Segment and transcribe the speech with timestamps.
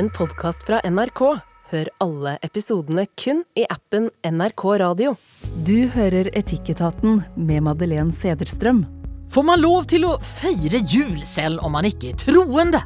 [0.00, 1.20] en podkast fra NRK.
[1.70, 5.10] Hør alle episodene kun i appen NRK Radio.
[5.66, 8.86] Du hører Etikketaten med Madeleine Sederstrøm.
[9.30, 12.80] Får man lov til å feire jul selv om man ikke er troende?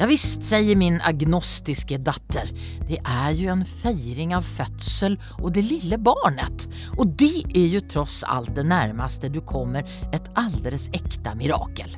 [0.00, 2.48] Ja visst, sier min agnostiske datter.
[2.88, 6.70] Det er jo en feiring av fødsel og det lille barnet.
[6.96, 9.84] Og det er jo tross alt det nærmeste du kommer
[10.16, 11.92] et aldeles ekte mirakel.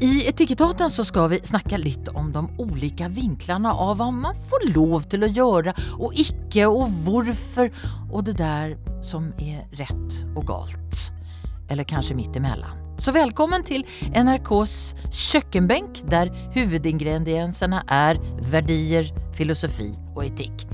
[0.00, 4.66] I Etikettaten så skal vi snakke litt om de ulike vinklene av hva man får
[4.74, 7.72] lov til å gjøre og ikke, og hvorfor,
[8.10, 11.06] og det der som er rett og galt.
[11.72, 12.85] Eller kanskje midt imellom.
[12.96, 13.82] Så velkommen til
[14.16, 18.16] NRKs kjøkkenbenk, der hovedingrediensene er
[18.48, 20.64] verdier, filosofi og etikk.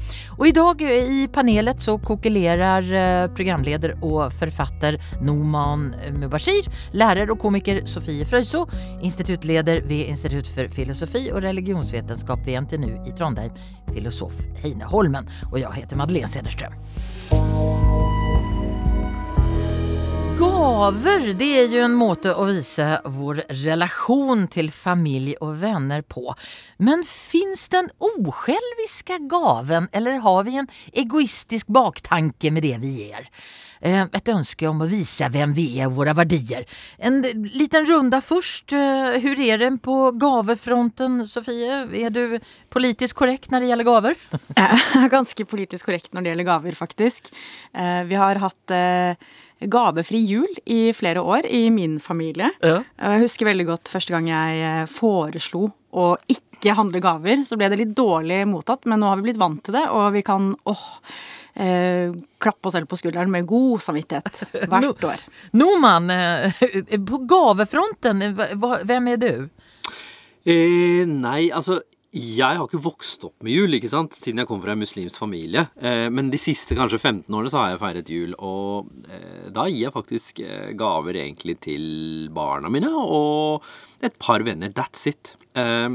[0.46, 7.82] I dag i panelet så kokelerer eh, programleder og forfatter Noman Mubashir, lærer og komiker
[7.90, 8.68] Sofie Frøyso,
[9.02, 13.50] instituttleder ved Institutt for filosofi og religionsvitenskap ved NTNU i Trondheim,
[13.91, 15.27] filosof Heine Holmen.
[15.50, 17.91] Og jeg heter Madeleine Cederström.
[20.38, 26.33] Gaver det er jo en måte å vise vår relasjon til familie og venner på.
[26.83, 33.28] Men fins den osjälviska gaven, eller har vi en egoistisk baktanke med det vi gir?
[33.83, 36.66] Eh, et ønske om å vise hvem vi er, våre verdier.
[37.03, 37.19] En
[37.50, 38.70] liten runde først.
[38.70, 41.83] Hvordan eh, er det på gavefronten, Sofie?
[41.91, 42.38] Er du
[42.70, 44.20] politisk korrekt når det gjelder gaver?
[44.55, 47.33] Er ganske politisk korrekt når det gjelder gaver, faktisk.
[47.75, 48.77] Eh, vi har hatt
[49.70, 52.50] gavefri jul i flere år i min familie.
[52.62, 52.80] Ja.
[52.98, 57.44] Jeg husker veldig godt første gang jeg foreslo å ikke handle gaver.
[57.46, 60.12] Så ble det litt dårlig mottatt, men nå har vi blitt vant til det, og
[60.16, 60.84] vi kan åh,
[61.54, 65.27] eh, klappe oss selv på skulderen med god samvittighet hvert år.
[65.58, 66.62] Noman, eh,
[66.98, 68.24] på gavefronten,
[68.88, 69.32] hvem er du?
[70.42, 71.82] Eh, nei, altså
[72.12, 75.16] jeg har ikke vokst opp med jul, ikke sant, siden jeg kom fra en muslimsk
[75.16, 75.64] familie.
[75.80, 79.64] Eh, men de siste kanskje 15 årene så har jeg feiret jul, og eh, da
[79.70, 81.87] gir jeg faktisk eh, gaver egentlig til
[82.37, 83.64] barna mine og
[84.04, 84.75] et par venner.
[84.76, 85.34] That's it.
[85.56, 85.88] Eh,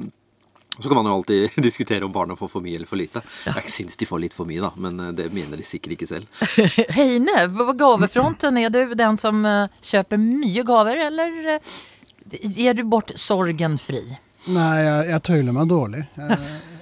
[0.80, 3.22] så kan man jo alltid diskutere om barna får for mye eller for lite.
[3.46, 6.10] Jeg syns de får litt for mye, da, men eh, det mener de sikkert ikke
[6.18, 6.46] selv.
[6.98, 11.60] Heine, på gavefronten, er du den som eh, kjøper mye gaver, eller
[12.42, 14.08] gir du bort sorgen fri?
[14.48, 16.04] Nei, jeg, jeg tøyler meg dårlig.
[16.18, 16.38] Jeg,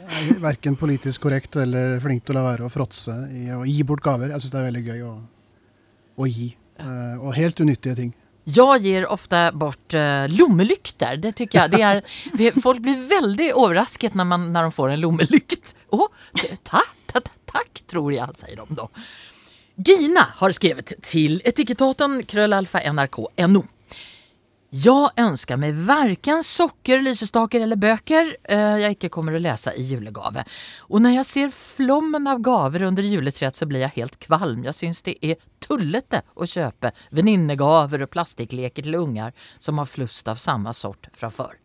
[0.06, 3.64] jeg er verken politisk korrekt eller flink til å la være å fråtse i å
[3.66, 4.34] gi bort gaver.
[4.34, 5.16] Jeg syns det er veldig gøy å,
[6.22, 6.52] å gi.
[7.24, 8.14] Og helt unyttige ting.
[8.46, 11.18] Jeg gir ofte bort uh, lommelykter.
[11.18, 11.72] Det tycker jag.
[11.72, 12.02] Det är,
[12.34, 15.74] det, folk blir veldig overrasket når, man, når de får en lommelykt.
[15.90, 16.08] Å,
[16.64, 18.86] takk, takk, takk, tror jeg, sier de da.
[19.76, 23.66] Gina har skrevet til etikettaten krøllalfa nrk.no.
[24.76, 29.86] Jeg ønsker meg verken sokker, lysestaker eller bøker uh, jeg ikke kommer å lese i
[29.88, 30.44] julegave.
[30.90, 34.66] Og når jeg ser flommen av gaver under juletreet, så blir jeg helt kvalm.
[34.68, 40.28] Jeg syns det er tullete å kjøpe venninnegaver og plastikkleker til unger som har flust
[40.28, 41.56] av samme sort fra før.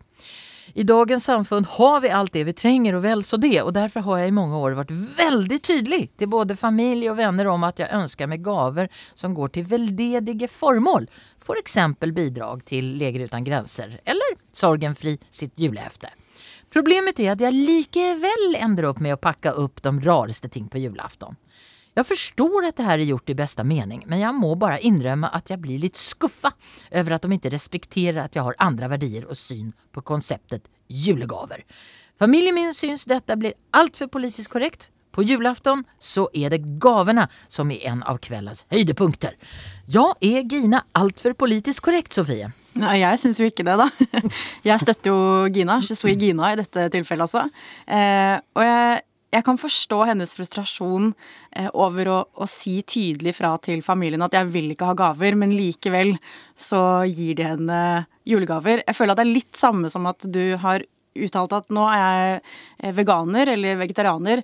[0.75, 3.57] I dagens samfunn har vi alt det vi trenger, og vel så det.
[3.63, 7.51] Og derfor har jeg i mange år vært veldig tydelig til både familie og venner
[7.51, 11.09] om at jeg ønsker meg gaver som går til veldedige formål.
[11.43, 11.79] F.eks.
[12.01, 16.13] For bidrag til Leger uten grenser, eller Sorgenfri sitt julehefte.
[16.71, 20.79] Problemet er at jeg likevel ender opp med å pakke opp de rareste ting på
[20.79, 21.35] julaften.
[22.01, 25.29] Jeg forstår at det her er gjort i beste mening, men jeg må bare innrømme
[25.37, 26.55] at jeg blir litt skuffa
[26.97, 31.67] over at de ikke respekterer at jeg har andre verdier og syn på konseptet julegaver.
[32.17, 34.89] Familien min syns dette blir altfor politisk korrekt.
[35.13, 39.37] På julafton så er det gavene som er en av kveldens høydepunkter.
[39.93, 42.49] Ja, er Gina altfor politisk korrekt, Sofie?
[42.81, 43.91] Nei, jeg syns jo ikke det, da.
[44.71, 45.81] Jeg støtter jo Gina.
[45.85, 47.49] Suis Gina i dette tilfellet, altså.
[47.85, 49.01] Eh, og jeg
[49.31, 51.13] jeg kan forstå hennes frustrasjon
[51.57, 55.39] eh, over å, å, si tydelig fra til familien at jeg vil ikke ha gaver,
[55.39, 56.17] men likevel
[56.59, 57.83] så gir de henne
[58.29, 58.83] julegaver.
[58.87, 60.85] Jeg føler at det er litt samme som at du har
[61.21, 62.37] uttalt at nå er jeg
[62.83, 64.43] eh, veganer eller vegetarianer.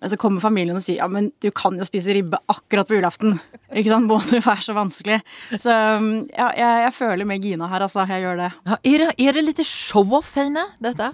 [0.00, 2.98] Men så kommer familien og sier ja, men du kan jo spise ribbe akkurat på
[2.98, 3.36] julaften.
[3.70, 4.10] Ikke sant?
[4.10, 5.20] Må det være så vanskelig?
[5.52, 8.02] Så ja, jeg, jeg føler med Gina her, altså.
[8.10, 8.50] Jeg gjør det.
[8.66, 11.12] Ja, er det, er det litt show-off, Heine, dette?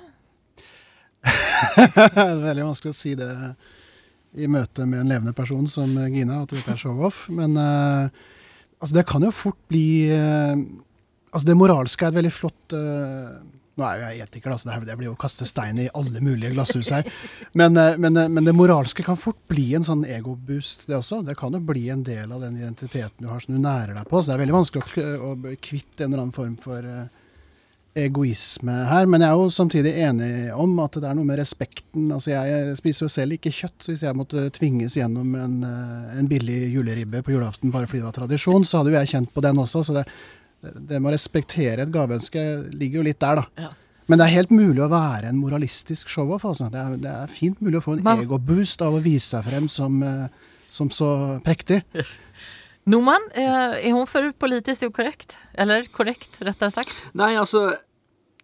[1.76, 3.30] det er veldig vanskelig å si det
[4.38, 7.24] i møte med en levende person som Gina, at dette er show-off.
[7.34, 8.10] Men uh,
[8.78, 10.54] altså det kan jo fort bli uh,
[11.30, 13.36] Altså det moralske er et veldig flott uh,
[13.78, 16.90] Nå er jeg etiker, altså det, blir jo å kaste stein i alle mulige glasshus
[16.92, 17.06] her.
[17.56, 21.22] Men, men, men, det moralske kan fort bli en sånn egoboost, det også.
[21.24, 24.10] Det kan jo bli en del av den identiteten du har som du nærer deg
[24.10, 24.20] på.
[24.20, 26.90] Så det er veldig vanskelig å, å bli kvitt en eller annen form for
[27.98, 29.08] egoisme her.
[29.10, 32.10] Men jeg er jo samtidig enig om at det er noe med respekten.
[32.14, 36.30] Altså jeg spiser jo selv ikke kjøtt, hvis jeg måtte tvinges gjennom en, eh, en
[36.30, 39.44] billig juleribbe på julaften bare fordi det var tradisjon, så hadde jo jeg kjent på
[39.44, 39.84] den også.
[39.86, 40.06] Så det,
[40.62, 42.46] det med å respektere et gaveønske
[42.78, 43.66] ligger jo litt der, da.
[43.66, 43.74] Ja.
[44.10, 46.42] Men det er helt mulig å være en moralistisk show-off.
[46.48, 46.66] Altså.
[46.72, 50.00] Det, det er fint mulig å få en egoboost av å vise seg frem som,
[50.02, 51.10] eh, som så
[51.46, 51.84] prektig.
[52.90, 55.36] Norman, eh, er hun for politisk ukorrekt?
[55.54, 56.94] Eller korrekt, rettere sagt?
[57.14, 57.76] Nei, altså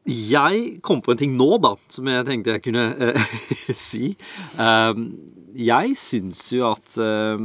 [0.07, 3.33] Jeg kom på en ting nå, da, som jeg tenkte jeg kunne eh,
[3.89, 4.13] si.
[4.55, 5.09] Um,
[5.57, 7.43] jeg syns jo at eh,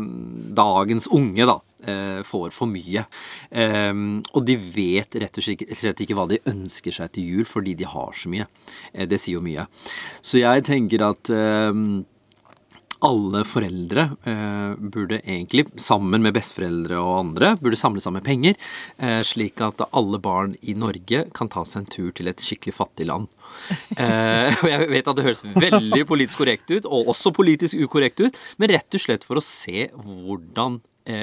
[0.57, 1.57] dagens unge, da,
[1.87, 3.05] eh, får for mye.
[3.49, 7.75] Um, og de vet rett og slett ikke hva de ønsker seg til jul, fordi
[7.79, 8.45] de har så mye.
[8.93, 9.65] Eh, det sier jo mye.
[10.21, 12.03] Så jeg tenker at um,
[13.01, 18.57] alle foreldre eh, burde egentlig, sammen med besteforeldre og andre, burde samle sammen penger,
[19.01, 22.75] eh, slik at alle barn i Norge kan ta seg en tur til et skikkelig
[22.77, 23.29] fattig land.
[24.01, 28.23] Eh, og jeg vet at det høres veldig politisk korrekt ut, og også politisk ukorrekt
[28.23, 30.79] ut, men rett og slett for å se hvordan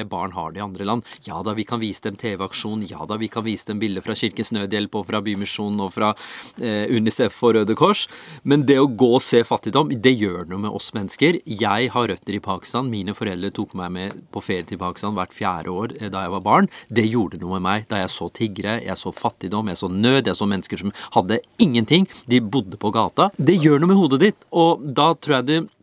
[0.09, 1.07] barn har det i andre land.
[1.27, 4.17] Ja da, vi kan vise dem TV-aksjon, ja da, vi kan vise dem bilder fra
[4.19, 6.13] Kirkens Nødhjelp og fra Bymisjonen og fra
[6.61, 8.07] eh, Unicef og Røde Kors,
[8.43, 11.41] men det å gå og se fattigdom, det gjør noe med oss mennesker.
[11.49, 15.35] Jeg har røtter i Pakistan, mine foreldre tok meg med på ferie til Pakistan hvert
[15.37, 16.71] fjerde år eh, da jeg var barn.
[16.89, 20.29] Det gjorde noe med meg da jeg så tiggere, jeg så fattigdom, jeg så nød,
[20.29, 23.31] jeg så mennesker som hadde ingenting, de bodde på gata.
[23.39, 25.75] Det gjør noe med hodet ditt, og da tror jeg du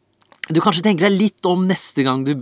[0.49, 2.33] du kanskje tenker deg litt om neste gang du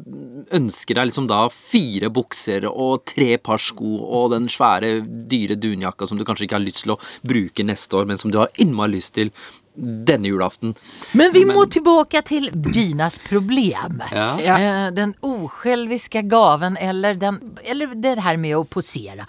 [0.51, 6.07] ønsker deg liksom da fire bukser og tre par sko og den svære, dyre dunjakka
[6.09, 8.51] som du kanskje ikke har lyst til å bruke neste år, men som du har
[8.59, 9.31] innmari lyst til
[9.73, 10.75] denne julaften.
[11.17, 14.03] Men vi må tilbake til Ginas problem.
[14.11, 14.27] Ja.
[14.41, 14.57] Ja.
[14.59, 19.25] Eh, Den osjälviska gaven eller, den, eller det her med å posere.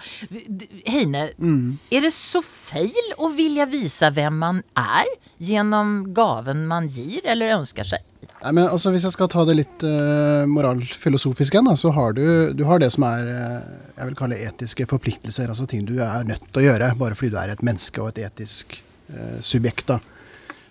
[0.85, 6.91] Heine, Heine, er det så feil å vilja vise hvem man er gjennom gaven man
[6.93, 8.05] gir eller ønsker seg?
[8.45, 12.13] Nei, men altså, Hvis jeg skal ta det litt uh, moralfilosofisk igjen, da, så har
[12.17, 15.49] du, du har det som er uh, jeg vil kalle etiske forpliktelser.
[15.49, 18.13] Altså ting du er nødt til å gjøre bare fordi du er et menneske og
[18.13, 18.77] et etisk
[19.15, 19.87] uh, subjekt.
[19.89, 19.97] da.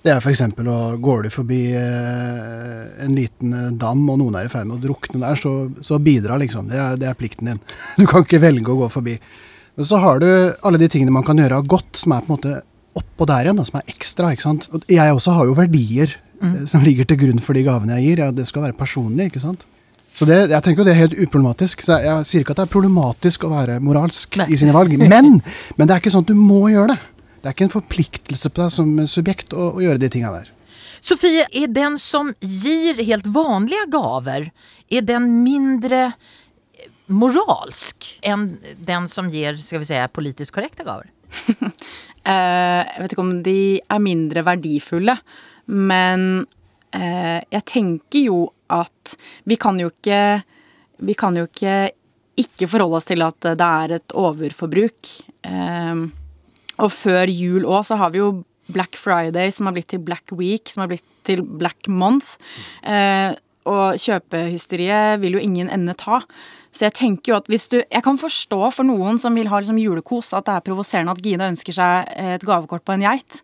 [0.04, 0.44] Det er f.eks.
[0.60, 5.22] å går du forbi en liten dam og noen er i ferd med å drukne
[5.22, 6.68] der, så, så bidra, liksom.
[6.70, 7.62] Det er, det er plikten din.
[8.02, 9.16] Du kan ikke velge å gå forbi.
[9.80, 12.30] Men så har du alle de tingene man kan gjøre av godt, som er på
[12.30, 12.54] en måte
[13.00, 14.34] oppå der igjen, da, som er ekstra.
[14.36, 14.68] ikke sant?
[14.76, 18.10] Og jeg også har jo verdier eh, som ligger til grunn for de gavene jeg
[18.10, 18.26] gir.
[18.26, 19.66] Ja, det skal være personlig, ikke sant.
[20.14, 21.82] Så det, jeg tenker jo det er helt uproblematisk.
[21.86, 24.52] Så jeg, jeg sier ikke at det er problematisk å være moralsk Nei.
[24.54, 27.00] i sine valg, men, men det er ikke sånn at du må gjøre det.
[27.44, 30.52] Det er ikke en forpliktelse på deg som subjekt å, å gjøre de tinga der.
[31.04, 34.48] Sofie, er den som gir helt vanlige gaver,
[34.88, 41.12] er den mindre eh, moralsk enn den som gir skal vi si, politisk korrekte gaver?
[42.24, 43.54] Eh, jeg vet ikke om de
[43.92, 45.18] er mindre verdifulle,
[45.72, 46.46] men
[46.96, 48.40] eh, jeg tenker jo
[48.74, 49.16] at
[49.50, 50.44] vi kan jo ikke
[51.04, 51.92] Vi kan jo ikke
[52.40, 55.10] ikke forholde oss til at det er et overforbruk.
[55.46, 56.00] Eh,
[56.82, 58.30] og før jul òg så har vi jo
[58.74, 62.38] Black Friday som har blitt til Black Week, som har blitt til Black Month.
[62.82, 63.36] Eh,
[63.70, 66.24] og kjøpehysteriet vil jo ingen ende ta.
[66.74, 69.60] Så jeg tenker jo at hvis du Jeg kan forstå for noen som vil ha
[69.62, 73.44] liksom julekos, at det er provoserende at Gina ønsker seg et gavekort på en geit.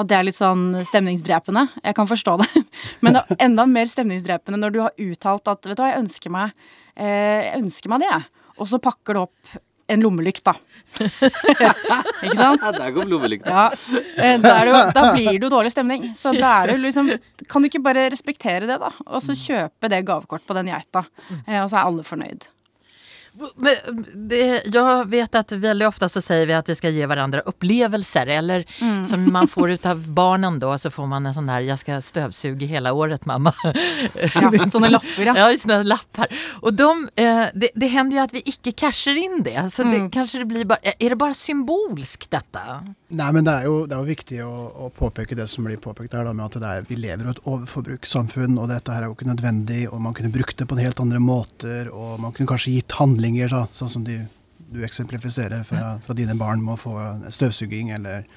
[0.00, 1.66] At det er litt sånn stemningsdrepende.
[1.84, 2.50] Jeg kan forstå det.
[3.04, 6.04] Men det er enda mer stemningsdrepende når du har uttalt at vet du hva, jeg
[6.06, 6.54] ønsker meg,
[6.96, 8.20] eh, jeg ønsker meg det.
[8.60, 9.58] Og så pakker du opp
[9.90, 10.52] en lommelykt, da.
[12.22, 12.62] Ikke sant?
[12.62, 13.50] Ja, der kom lommelykta.
[13.50, 16.04] Ja, eh, da, jo, da blir det jo dårlig stemning.
[16.16, 17.10] Så da er det jo liksom
[17.50, 18.92] Kan du ikke bare respektere det, da?
[19.08, 21.02] Og så kjøpe det gavekort på den geita.
[21.46, 22.46] Eh, Og så er alle fornøyd.
[23.54, 23.74] Men
[24.14, 28.26] det, jag vet att väldigt ofta så säger vi att vi ska ge varandra upplevelser
[28.26, 28.64] eller
[29.04, 32.00] som man får ut av barnen då så får man en sån där jag ska
[32.00, 33.54] stövsuga hela året mamma.
[34.34, 35.50] Ja, sånne lapper, ja.
[35.50, 36.26] Ja, såna lappar.
[36.60, 39.70] Och de, eh, det, det händer ju att vi icke cashar in det.
[39.70, 42.60] Så det, kanske det blir bara, är det bara symbolskt detta?
[43.10, 44.50] Nei, men det er jo, det er jo viktig å,
[44.86, 47.32] å påpeke det som blir påpekt her, da, med at det er, vi lever i
[47.32, 50.76] et overforbrukssamfunn, og dette her er jo ikke nødvendig, og man kunne brukt det på
[50.78, 54.20] en helt andre måter, og man kunne kanskje gitt handlinger, da, sånn som de,
[54.70, 56.94] du eksemplifiserer fra, fra dine barn med å få
[57.34, 58.28] støvsuging, eller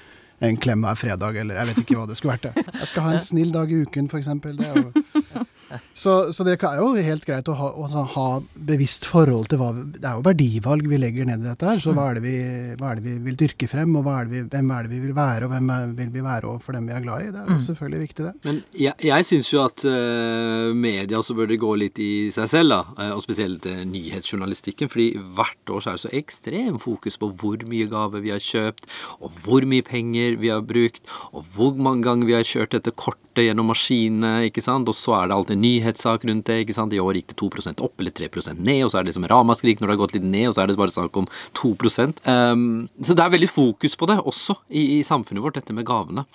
[0.44, 2.50] en klem hver fredag, eller jeg vet ikke hva det skulle vært.
[2.50, 2.66] det.
[2.82, 4.32] Jeg skal ha en snill dag i uken, f.eks.
[4.42, 5.46] Det er jo
[5.94, 9.72] så, så det er jo helt greit å ha, å ha bevisst forhold til hva
[9.74, 11.82] Det er jo verdivalg vi legger ned i dette her.
[11.82, 12.36] Så hva er det vi,
[12.74, 15.16] er det vi vil dyrke frem, og er det vi, hvem er det vi vil
[15.18, 17.32] være, og hvem er, vil vi være overfor dem vi er glad i?
[17.34, 18.34] Det er jo selvfølgelig viktig, det.
[18.48, 22.76] Men jeg, jeg syns jo at uh, media også burde gå litt i seg selv,
[22.76, 22.82] da.
[23.06, 24.92] eh, og spesielt uh, nyhetsjournalistikken.
[24.92, 28.44] fordi hvert år så er det så ekstrem fokus på hvor mye gave vi har
[28.44, 28.90] kjøpt,
[29.20, 32.94] og hvor mye penger vi har brukt, og hvor mange ganger vi har kjørt dette
[32.96, 34.90] kortet gjennom maskinene, ikke sant.
[34.90, 36.94] Og så er det alltid nyhetssak rundt det, ikke sant.
[36.94, 39.82] I år gikk det 2% opp eller 3% ned, og så er det liksom ramaskrik
[39.82, 41.30] når det har gått litt ned, og så er det bare snakk om
[41.60, 42.68] 2 um,
[43.00, 46.26] Så det er veldig fokus på det også i, i samfunnet vårt, dette med gavene.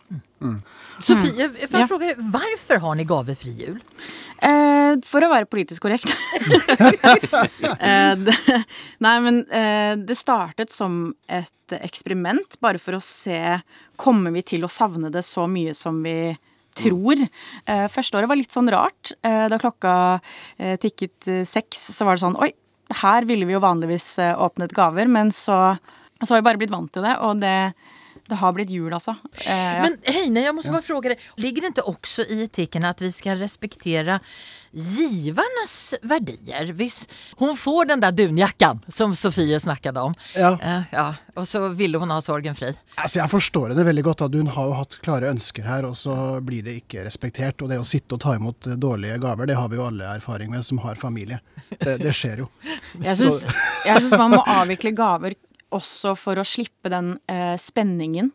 [1.01, 3.79] Sofie, får jag fråga dig, har ni gavefri jul?
[4.43, 6.07] Eh, for å være politisk korrekt.
[7.81, 8.37] eh, det,
[9.03, 13.59] nei, men eh, det startet som et eksperiment, bare for å se
[13.99, 16.31] Kommer vi til å savne det så mye som vi
[16.79, 17.21] tror?
[17.67, 19.13] Eh, første året var litt sånn rart.
[19.27, 19.93] Eh, da klokka
[20.59, 22.53] eh, tikket seks, så var det sånn Oi,
[23.03, 25.77] her ville vi jo vanligvis åpnet gaver, men så,
[26.23, 27.57] så har vi bare blitt vant til det, og det,
[28.29, 29.15] det har blitt jul, altså.
[29.45, 29.83] Eh, ja.
[29.83, 33.13] Men Heine, jag måste bara fråga dig, ligger det inte också i etiken att vi
[33.13, 34.21] ska respektera
[34.73, 36.73] givarnas verdier?
[36.73, 40.59] Hvis hon får den där dunjackan som Sofie snackade om, Ja.
[40.63, 42.75] eh, ja, och så ville hon ha sorgen fri.
[42.95, 44.23] Altså, jeg forstår det veldig godt.
[44.23, 47.63] at Hun har jo hatt klare ønsker her, og så blir det ikke respektert.
[47.63, 50.51] Og det å sitte og ta imot dårlige gaver, det har vi jo alle erfaring
[50.51, 51.41] med som har familie.
[51.79, 52.49] Det, det skjer jo.
[53.03, 53.45] Jeg syns,
[53.87, 55.35] jeg syns man må avvikle gaver
[55.75, 58.33] også for å slippe den eh, spenningen.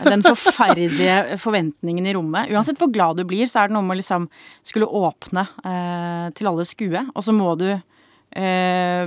[0.00, 2.52] Den forferdelige forventningen i rommet.
[2.54, 4.28] Uansett hvor glad du blir, så er det noe med å liksom
[4.64, 7.68] skulle åpne eh, til alle skue, og så må du
[8.34, 9.06] eh,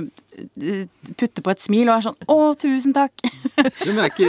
[1.18, 3.12] putte på et smil og er sånn Å, tusen takk!
[3.24, 4.28] ja, men er ikke,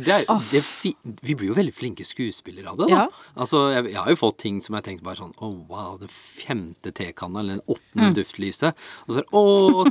[0.00, 0.94] det er, det er fi,
[1.26, 2.88] vi blir jo veldig flinke skuespillere av det.
[2.88, 3.02] da.
[3.02, 3.32] Ja.
[3.44, 6.08] Altså, jeg, jeg har jo fått ting som jeg tenkte bare sånn Å, wow, det
[6.12, 8.14] femte tekanna, eller den åttende Mm.
[8.16, 8.78] duftlyset.
[9.08, 9.42] Og så er Å,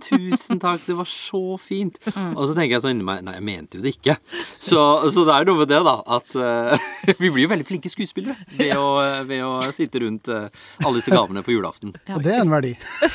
[0.01, 1.99] tusen takk, det var så fint.
[2.19, 2.31] Mm.
[2.35, 4.15] Og så tenker jeg sånn inni meg Nei, jeg mente jo det ikke.
[4.59, 4.79] Så,
[5.13, 5.93] så det er noe med det, da.
[6.17, 6.87] At uh,
[7.21, 8.87] vi blir jo veldig flinke skuespillere ved å,
[9.29, 10.49] ved å sitte rundt uh,
[10.81, 11.93] alle disse gavene på julaften.
[12.15, 12.73] Og det er en verdi.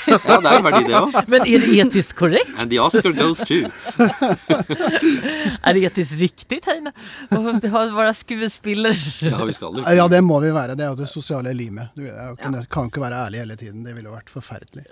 [0.08, 1.18] Ja, det er en verdi, det òg.
[1.34, 2.60] Men är det etiskt korrekt?
[2.60, 3.54] And the Oscar goes to
[5.64, 6.92] er det etisk riktig, Teine?
[7.34, 8.94] Å være vara skuespiller?
[9.24, 9.84] Ja, vi skal jo.
[9.84, 10.76] Ja, det må vi være.
[10.78, 11.94] Det er jo det sosiale limet.
[11.96, 12.64] Du er jo ikke, ja.
[12.70, 13.84] kan jo ikke være ærlig hele tiden.
[13.86, 14.84] Det ville jo vært forferdelig.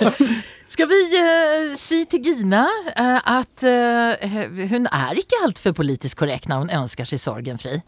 [0.74, 4.40] Ska vi uh, si til Gina uh, at uh,
[4.72, 7.80] hun er ikke altfor politisk korrekt når hun ønsker seg sorgen fri.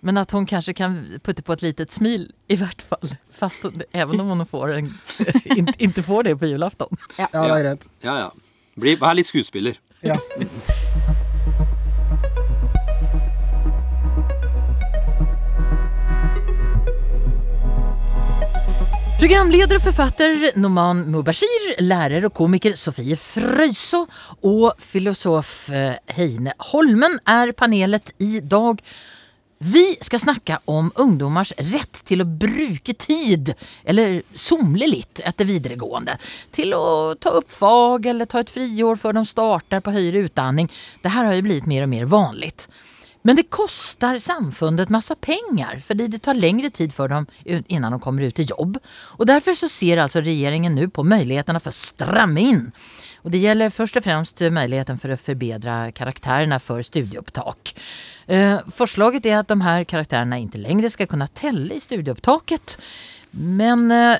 [0.00, 3.16] Men att hon kanske kan putta på ett litet smil i vart fall.
[3.30, 4.94] Fast hon, även om hon får en,
[5.44, 6.96] inte, inte får det på julafton.
[7.16, 7.88] Ja, det er greit.
[8.00, 8.32] Ja, ja.
[8.74, 9.76] Bli, vær litt skuespiller.
[10.00, 10.16] Ja.
[19.20, 24.06] Programleder och författare Noman Mubashir, lärare och komiker Sofie Frøyso
[24.40, 28.82] och filosof eh, Heine Holmen är panelet idag.
[29.62, 36.16] Vi ska snacka om ungdomars rätt till att bruke tid, eller somle litt etter videregående,
[36.50, 40.72] til å ta upp fag eller ta ett friår før de startar på høyere utdanning.
[41.02, 42.68] Det här har ju blivit mer och mer vanligt.
[43.22, 48.00] Men det kostar samfundet massa pengar för det tar längre tid för dem innan de
[48.00, 48.78] kommer ut i jobb.
[48.88, 52.72] Och därför så ser alltså regeringen nu på möjligheterna för att stramma in.
[53.22, 57.74] Och det gäller först och främst möjligheten för att förbättra karaktärerna för studieupptak.
[58.26, 62.78] Eh, förslaget är att de här karaktärerna inte längre ska kunna tälla i studieupptaket.
[63.30, 64.16] Men eh,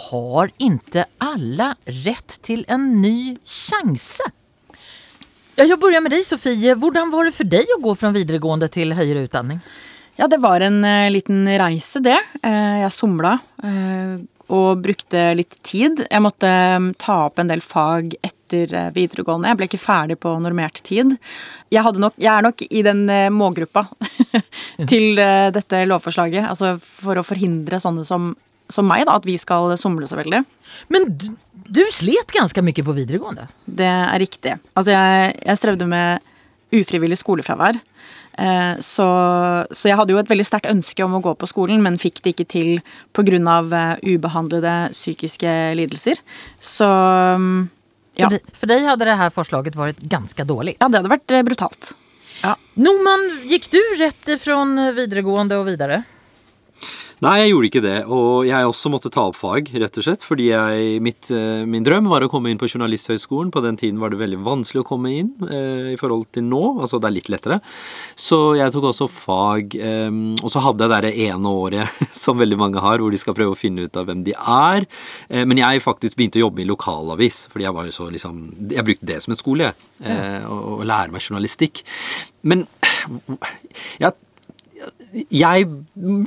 [0.00, 4.20] har inte alla rätt till en ny chans?
[5.54, 6.74] Ja, jag börjar med deg, Sofie.
[6.74, 9.58] Hvordan var det for deg å gå fra videregående til høyere utdanning?
[10.16, 12.16] Ja, det var en eh, liten reise, det.
[12.42, 14.20] Eh, jeg somla eh,
[14.50, 16.04] og brukte litt tid.
[16.08, 19.50] Jeg måtte mm, ta opp en del fag etter eh, videregående.
[19.50, 21.14] Jeg ble ikke ferdig på normert tid.
[21.70, 23.86] Jeg, nok, jeg er nok i den eh, målgruppa
[24.90, 26.48] til eh, dette lovforslaget.
[26.50, 28.32] Altså for å forhindre sånne som,
[28.72, 30.42] som meg, da, at vi skal somle så veldig.
[30.90, 31.30] Men du,
[31.70, 33.46] du slet ganske mye på videregående.
[33.64, 34.58] Det er riktig.
[34.74, 36.26] Altså, jeg, jeg strevde med
[36.74, 37.78] ufrivillig skolefravær.
[38.40, 39.06] Eh, så,
[39.68, 42.22] så jeg hadde jo et veldig sterkt ønske om å gå på skolen, men fikk
[42.24, 42.70] det ikke til
[43.16, 43.28] pga.
[43.30, 46.18] Uh, ubehandlede psykiske lidelser.
[46.58, 47.58] Så mm,
[48.18, 48.26] ja.
[48.26, 50.76] For, de, for deg hadde det her forslaget vært ganske dårlig.
[50.80, 51.92] ja, det hadde vært brutalt.
[52.40, 52.56] brutalt.
[52.80, 54.56] Noman, gikk du rett fra
[54.96, 56.02] videregående og videre?
[57.20, 57.96] Nei, jeg gjorde ikke det.
[58.16, 60.22] Og jeg også måtte ta opp fag, rett og slett.
[60.24, 63.50] Fordi jeg, mitt, eh, min drøm var å komme inn på Journalisthøgskolen.
[63.52, 66.62] På den tiden var det veldig vanskelig å komme inn eh, i forhold til nå.
[66.80, 67.58] Altså det er litt lettere.
[68.16, 69.76] Så jeg tok også fag.
[69.76, 70.08] Eh,
[70.40, 73.52] og så hadde jeg det ene året som veldig mange har, hvor de skal prøve
[73.52, 74.88] å finne ut av hvem de er.
[75.28, 78.40] Eh, men jeg faktisk begynte å jobbe i lokalavis, fordi jeg var jo så liksom
[78.70, 79.92] Jeg brukte det som en skole, jeg.
[80.08, 81.84] Eh, og, og lære meg journalistikk.
[82.48, 82.64] Men
[84.00, 84.16] jeg
[85.10, 85.66] jeg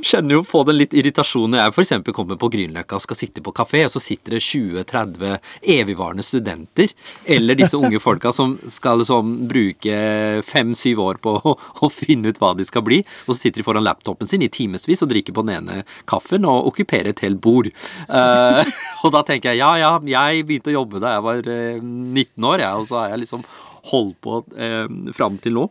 [0.04, 2.12] kjenner jo på den litt irritasjonen når jeg f.eks.
[2.16, 5.38] kommer på Grünerløkka og skal sitte på kafé, og så sitter det 20-30
[5.74, 6.92] evigvarende studenter,
[7.24, 9.98] eller disse unge folka som skal liksom bruke
[10.46, 13.68] fem-syv år på å, å, finne ut hva de skal bli, og så sitter de
[13.68, 17.40] foran laptopen sin i timevis og drikker på den ene kaffen og okkuperer et helt
[17.44, 17.70] bord.
[18.08, 18.60] Uh,
[19.04, 21.80] og da tenker jeg ja, ja, jeg begynte å jobbe da jeg var uh, eh,
[21.80, 23.48] 19 år, jeg, og så har jeg liksom
[23.92, 24.86] holdt på uh,
[25.16, 25.68] fram til nå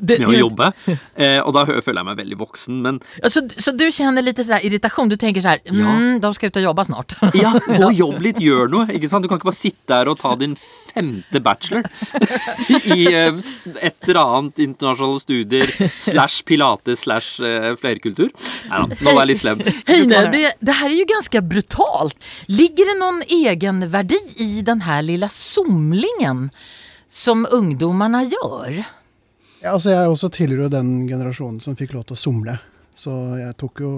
[0.00, 0.70] med å jobbe.
[1.18, 4.64] Eh, og da føler jeg meg veldig voksen, men Så, så du kjenner litt sånn
[4.64, 5.10] irritasjon?
[5.10, 5.94] Du tenker sånn mm, ja.
[6.22, 7.16] de skal ut og jobbe snart.
[7.38, 8.88] ja, gå og jobb litt, gjør noe.
[8.94, 9.24] ikke sant?
[9.24, 11.86] Du kan ikke bare sitte der og ta din femte bachelor
[12.94, 13.30] i eh,
[13.80, 18.32] et eller annet internasjonale studier slash pilates slash eh, flerkultur.
[18.68, 19.64] Nei da, nå var jeg litt slem.
[19.88, 22.28] Heine, det, det her er jo ganske brutalt.
[22.50, 26.48] Ligger det noen egenverdi i den her lille somlingen
[27.08, 28.82] som ungdommene gjør?
[29.58, 32.58] Ja, altså Jeg også tilhører den generasjonen som fikk lov til å somle.
[32.98, 33.88] Så jeg tok jo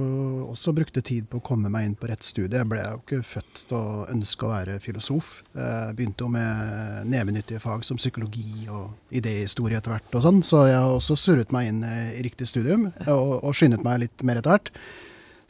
[0.53, 2.59] også brukte tid på å komme meg inn på rett studie.
[2.59, 5.31] Jeg ble jo ikke født til å ønske å være filosof.
[5.57, 10.67] Jeg begynte jo med nevenyttige fag som psykologi og idéhistorie etter hvert og sånn, så
[10.69, 14.43] jeg har også surret meg inn i riktig studium og, og skyndet meg litt mer
[14.43, 14.73] etter hvert.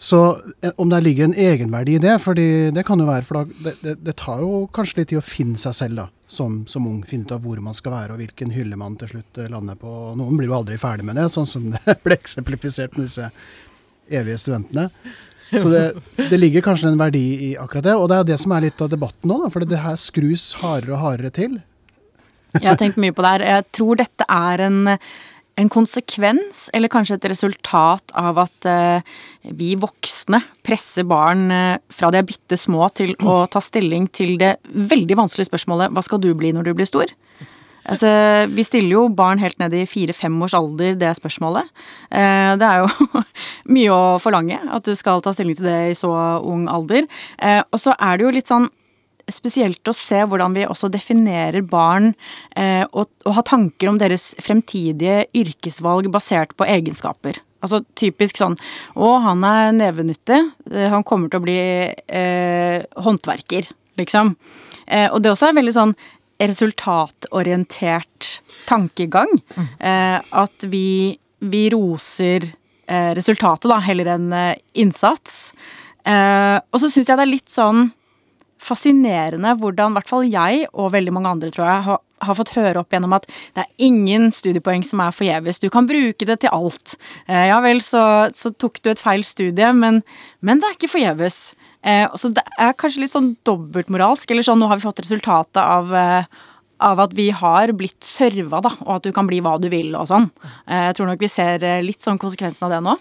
[0.01, 3.45] Så eh, om det ligger en egenverdi i det, for det kan jo være For
[3.45, 6.87] det, det, det, tar jo kanskje litt tid å finne seg selv da, som, som,
[6.89, 7.03] ung.
[7.05, 9.77] Finne ut av hvor man skal være og hvilken hylle man til slutt eh, lander
[9.77, 9.93] på.
[10.17, 13.29] Noen blir jo aldri ferdig med det, sånn som det ble eksemplifisert med disse
[14.09, 14.89] evige studentene.
[15.51, 15.85] Så det,
[16.17, 17.97] det, ligger kanskje en verdi i akkurat det.
[17.99, 20.55] Og det er det som er litt av debatten nå, da, for det her skrus
[20.63, 21.59] hardere og hardere til.
[22.57, 23.47] Jeg har tenkt mye på det her.
[23.59, 24.81] Jeg tror dette er en
[25.61, 29.07] en konsekvens, eller kanskje et resultat av at eh,
[29.57, 34.37] vi voksne presser barn eh, fra de er bitte små til å ta stilling til
[34.41, 37.13] det veldig vanskelige spørsmålet 'hva skal du bli når du blir stor'?
[37.91, 38.07] Altså,
[38.53, 41.65] vi stiller jo barn helt ned i fire-fem års alder det spørsmålet.
[42.13, 43.23] Uh, det er jo
[43.75, 46.13] mye å forlange at du skal ta stilling til det i så
[46.45, 47.09] ung alder.
[47.73, 48.69] og så er det jo litt sånn
[49.35, 52.13] spesielt å se hvordan vi også definerer barn
[52.57, 57.41] eh, og, og ha tanker om deres fremtidige yrkesvalg basert på egenskaper.
[57.61, 58.57] Altså typisk sånn
[58.97, 60.41] Å, han er nevenyttig.
[60.73, 61.61] Eh, han kommer til å bli
[61.91, 63.69] eh, håndverker,
[64.01, 64.27] liksom.
[64.87, 65.95] Eh, og det også er veldig sånn
[66.41, 69.31] resultatorientert tankegang.
[69.57, 69.69] Mm.
[69.91, 74.29] Eh, at vi, vi roser eh, resultatet, da, heller enn
[74.73, 75.53] innsats.
[76.01, 77.91] og så syns jeg det er litt sånn
[78.61, 82.83] fascinerende hvordan hvert fall jeg, og veldig mange andre, tror jeg, har, har fått høre
[82.83, 85.63] opp gjennom at det er ingen studiepoeng som er forgjeves.
[85.63, 86.97] Du kan bruke det til alt.
[87.27, 88.03] Eh, ja vel, så,
[88.37, 90.03] så, tok du et feil studie, men,
[90.45, 91.41] men det er ikke forgjeves.
[91.81, 95.95] Eh, det er kanskje litt sånn dobbeltmoralsk, eller sånn nå har vi fått resultatet av
[95.97, 96.47] eh,
[96.81, 99.93] av at vi har blitt serva, da, og at du kan bli hva du vil
[99.99, 100.31] og sånn.
[100.65, 102.97] Eh, jeg tror nok vi ser eh, litt sånn konsekvensen av det nå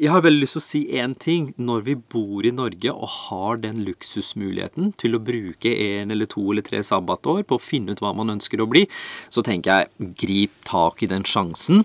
[0.00, 1.50] jeg har veldig lyst til å si én ting.
[1.60, 6.46] Når vi bor i Norge og har den luksusmuligheten til å bruke en eller to
[6.52, 8.86] eller tre sabbatår på å finne ut hva man ønsker å bli,
[9.28, 11.84] så tenker jeg grip tak i den sjansen.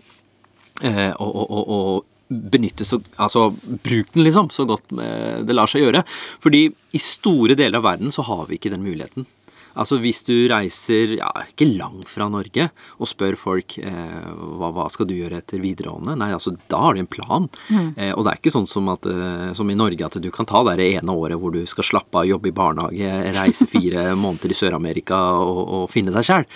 [0.83, 3.49] Eh, og, og, og, og benytte så Altså,
[3.83, 6.05] bruk den, liksom, så godt eh, det lar seg gjøre.
[6.43, 9.27] Fordi i store deler av verden så har vi ikke den muligheten.
[9.75, 14.87] Altså Hvis du reiser ja, ikke langt fra Norge og spør folk eh, hva, hva,
[14.91, 17.47] skal du gjøre etter videregående, nei, altså da har du en plan.
[17.69, 17.89] Mm.
[17.93, 20.47] Eh, og det er ikke sånn som, at, eh, som, i Norge at du kan
[20.49, 24.53] ta det ene året hvor du skal slappe av, jobbe i barnehage, reise fire måneder
[24.53, 26.47] i Sør-Amerika og, og, finne deg sjæl.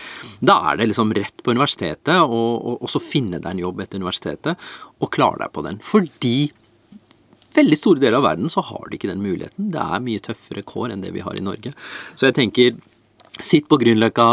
[0.46, 3.84] Da er det liksom rett på universitetet, og, og, og så finne deg en jobb
[3.84, 5.82] etter universitetet og klare deg på den.
[5.84, 6.38] Fordi
[7.56, 9.72] veldig store deler av verden så har de ikke den muligheten.
[9.74, 11.74] Det er mye tøffere kår enn det vi har i Norge.
[12.16, 12.80] Så jeg tenker
[13.40, 14.26] Sitt på Grünerløkka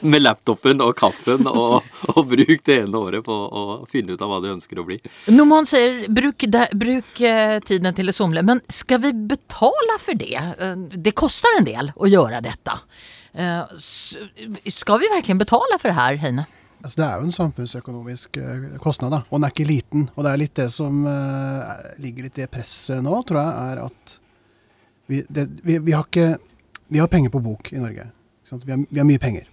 [0.12, 4.32] med laptopen og kaffen og, og, bruk det ene året på å finne ut av
[4.32, 4.98] hva du ønsker å bli.
[5.32, 10.18] Noman sier bruk, de, bruk eh, tiden til å somle, men skal vi betale for
[10.18, 10.34] det?
[10.36, 12.74] Eh, det koster en del å gjøre dette.
[13.32, 16.44] Eh, skal vi virkelig betale for det her, Heine?
[16.82, 18.36] Altså, det er jo en samfunnsøkonomisk
[18.82, 20.10] kostnad, da, og den er ikke liten.
[20.14, 23.80] Og det er litt det som uh, ligger litt i presset nå, tror jeg, er
[23.86, 24.14] at
[25.10, 26.36] vi, det, vi, vi har ikke
[26.88, 28.08] vi har penger på bok i Norge.
[28.46, 29.46] Vi har, vi har, mye penger.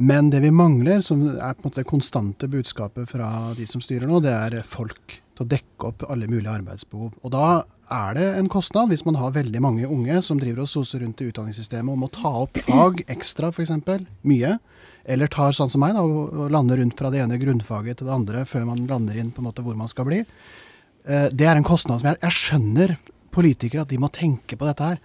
[0.00, 3.82] Men det vi mangler, som er på en måte det konstante budskapet fra de som
[3.84, 7.12] styrer nå, det er folk til å dekke opp alle mulige arbeidsbehov.
[7.20, 10.72] Og da er det en kostnad hvis man har veldig mange unge som driver og
[10.72, 13.74] soser rundt i utdanningssystemet og må ta opp fag ekstra, f.eks.
[14.24, 14.56] Mye.
[15.10, 18.16] Eller tar sånn som meg, da, og lander rundt fra det ene grunnfaget til det
[18.16, 20.24] andre før man lander inn på en måte hvor man skal bli.
[21.04, 22.96] Eh, Det er en kostnad som jeg, jeg skjønner
[23.32, 25.00] politikere at de må tenke på dette her.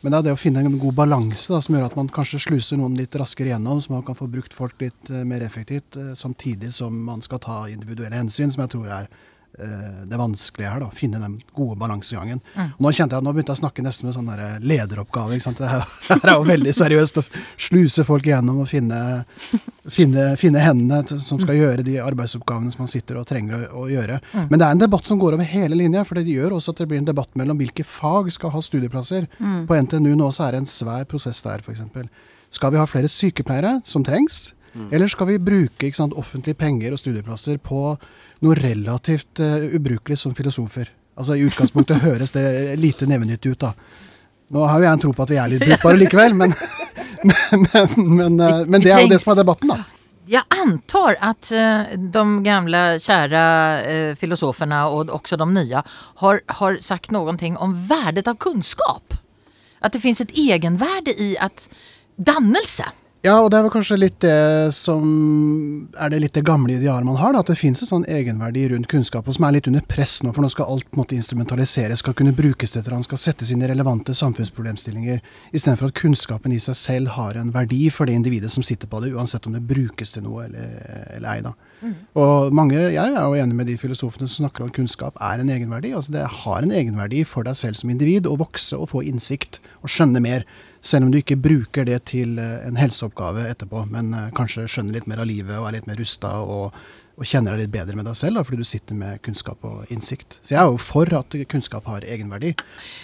[0.00, 2.78] Men det er det å finne en god balanse som gjør at man kanskje sluser
[2.80, 6.14] noen litt raskere gjennom, så man kan få brukt folk litt eh, mer effektivt, eh,
[6.16, 9.10] samtidig som man skal ta individuelle hensyn, som jeg tror er
[10.10, 10.80] det vanskelige her.
[10.84, 12.40] da, Finne den gode balansegangen.
[12.54, 12.72] Mm.
[12.78, 15.36] Nå kjente jeg at nå begynte jeg å snakke nesten med sånn der lederoppgave.
[15.36, 15.60] ikke sant?
[15.60, 17.24] Det her, er jo veldig seriøst å
[17.60, 19.00] sluse folk igjennom og finne,
[19.92, 23.84] finne, finne hendene til, som skal gjøre de arbeidsoppgavene som man sitter og trenger å,
[23.84, 24.20] å gjøre.
[24.48, 26.82] Men det er en debatt som går over hele linja, for det gjør også at
[26.82, 29.28] det blir en debatt mellom hvilke fag skal ha studieplasser.
[29.68, 31.84] På NTNU nå så er det en svær prosess der, f.eks.
[32.50, 34.50] Skal vi ha flere sykepleiere, som trengs?
[34.90, 37.82] Eller skal vi bruke sant, offentlige penger og studieplasser på
[38.40, 40.92] noe relativt uh, ubrukelig som filosofer?
[41.18, 42.44] Altså I utgangspunktet høres det
[42.80, 43.74] lite nevenyttig ut, da.
[44.50, 46.54] Nå har jo jeg en tro på at vi er litt brukbare likevel, men,
[47.22, 49.82] men, men, men, eh, men det er jo det som er debatten, da.
[50.30, 55.82] Jeg antar att eh, de gamle, kjære filosofene, og også de nye,
[56.22, 59.16] har, har sagt noe om värdet av kunnskap.
[59.82, 61.66] At det fins et egenvärde i at
[62.14, 62.86] dannelse.
[63.20, 65.02] Ja, og det er vel kanskje litt det som
[66.00, 68.62] er det litt det gamle idealet man har, da, at det finnes en sånn egenverdi
[68.72, 72.00] rundt kunnskap, og som er litt under press nå, for nå skal alt måte instrumentaliseres,
[72.00, 75.20] skal kunne brukes til eller skal settes inn i relevante samfunnsproblemstillinger,
[75.52, 79.02] istedenfor at kunnskapen i seg selv har en verdi for det individet som sitter på
[79.04, 80.72] det, uansett om det brukes til noe eller,
[81.18, 81.44] eller ei.
[81.44, 81.52] da.
[82.24, 85.52] Og mange, Jeg er jo enig med de filosofene som snakker om kunnskap er en
[85.52, 85.92] egenverdi.
[85.92, 89.60] altså Det har en egenverdi for deg selv som individ å vokse og få innsikt
[89.84, 90.48] og skjønne mer.
[90.80, 94.96] Selv om du ikke bruker det til eh, en helseoppgave etterpå, men eh, kanskje skjønner
[94.96, 96.76] litt mer av livet og er litt mer rusta og,
[97.20, 99.92] og kjenner deg litt bedre med deg selv, da, fordi du sitter med kunnskap og
[99.92, 100.38] innsikt.
[100.40, 102.54] Så jeg er jo for at kunnskap har egenverdi.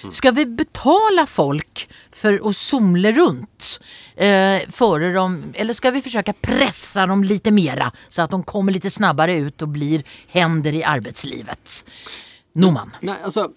[0.08, 1.84] Skal vi betala folk
[2.16, 3.74] for å somle rundt?
[4.16, 5.26] Eh, före de,
[5.60, 9.36] eller skal vi forsøke å presse dem litt mer, så at de kommer litt snabbere
[9.50, 11.82] ut og blir hender i arbeidslivet?
[12.56, 12.96] Noman.
[13.04, 13.50] Nei, altså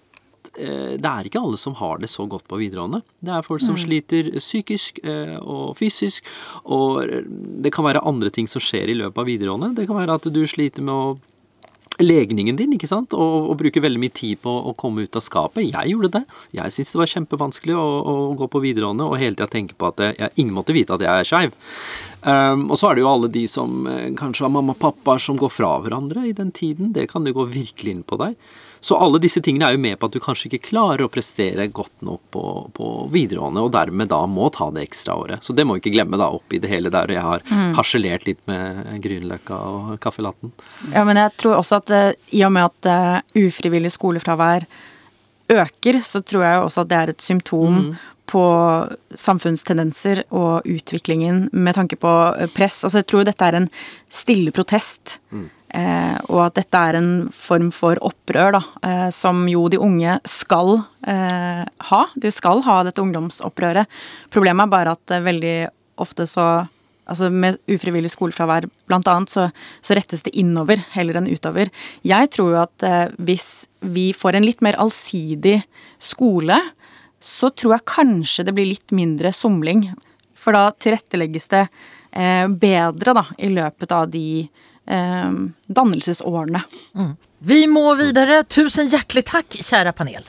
[0.58, 3.02] eh, det er ikke alle som har det så godt på videregående.
[3.20, 6.26] Det er folk som sliter psykisk eh, og fysisk,
[6.64, 7.04] og
[7.62, 9.74] det kan være andre ting som skjer i løpet av videregående.
[9.78, 11.18] Det kan være at du sliter med å
[12.00, 15.24] legningen din, ikke sant, og, og bruker veldig mye tid på å komme ut av
[15.24, 15.66] skapet.
[15.68, 16.22] Jeg gjorde det.
[16.56, 19.90] Jeg syntes det var kjempevanskelig å, å gå på videregående og hele tida tenke på
[19.90, 21.54] at jeg, ingen måtte vite at jeg er skeiv.
[22.20, 25.16] Um, og så er det jo alle de som eh, kanskje har mamma og pappa
[25.22, 26.94] som går fra hverandre i den tiden.
[26.96, 28.36] Det kan jo gå virkelig inn på deg.
[28.80, 31.66] Så alle disse tingene er jo med på at du kanskje ikke klarer å prestere
[31.68, 32.44] godt nok på,
[32.76, 35.44] på videregående, og dermed da må ta det ekstra året.
[35.44, 37.44] Så det må vi ikke glemme da oppi det hele der jeg har
[37.76, 40.54] harselert litt med Grünerløkka og kaffelatten.
[40.94, 44.64] Ja, men jeg tror også at eh, i og med at uh, ufrivillig skolefravær
[45.50, 47.92] øker, så tror jeg også at det er et symptom
[48.30, 48.42] på
[49.18, 52.84] samfunnstendenser og utviklingen med tanke på eh, press.
[52.86, 53.70] Altså jeg tror dette er en
[54.08, 55.18] stille protest.
[55.70, 60.16] Eh, og at dette er en form for opprør, da, eh, som jo de unge
[60.28, 62.02] skal eh, ha.
[62.18, 63.86] De skal ha dette ungdomsopprøret.
[64.34, 65.56] Problemet er bare at eh, veldig
[66.00, 66.50] ofte så
[67.10, 69.48] Altså med ufrivillig skolefravær blant annet, så,
[69.82, 71.66] så rettes det innover heller enn utover.
[72.06, 73.48] Jeg tror jo at eh, hvis
[73.82, 75.56] vi får en litt mer allsidig
[75.98, 76.60] skole,
[77.18, 79.88] så tror jeg kanskje det blir litt mindre somling.
[80.38, 86.64] For da tilrettelegges det eh, bedre da, i løpet av de eh, dannelsesårene.
[87.46, 88.42] Vi må videre.
[88.50, 90.26] Tusen hjertelig takk, kjære panel.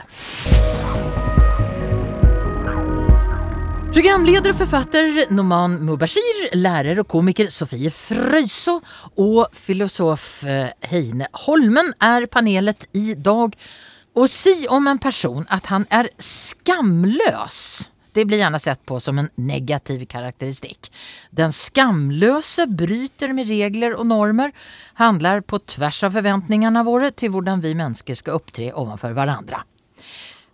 [3.91, 8.77] Programleder og forfatter Noman Mubashir, lærer og komiker Sofie Fröjso
[9.19, 13.57] og filosof eh, Heine Holmen er panelet i dag.
[14.15, 17.90] Og si om en person at han er skamlös.
[18.13, 20.91] Det blir gjerne sett på som en negativ karakteristikk.
[21.31, 24.51] Den skamløse bryter med regler og normer,
[24.99, 29.63] handler på tvers av forventningene våre til hvordan vi mennesker skal opptre overfor varandra.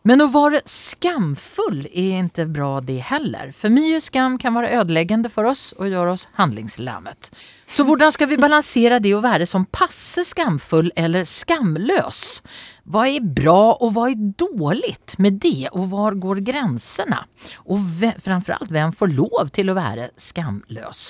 [0.07, 3.49] Men å være skamfull er ikke bra det heller.
[3.51, 7.27] For mye skam kan være ødeleggende for oss og gjøre oss handlingslammet.
[7.67, 12.21] Så hvordan skal vi balansere det å være som passe skamfull eller skamløs?
[12.87, 17.19] Hva er bra og hva er dårlig med det, og hvor går grensene?
[17.67, 17.83] Og
[18.23, 21.01] framfor alt, hvem får lov til å være skamløs?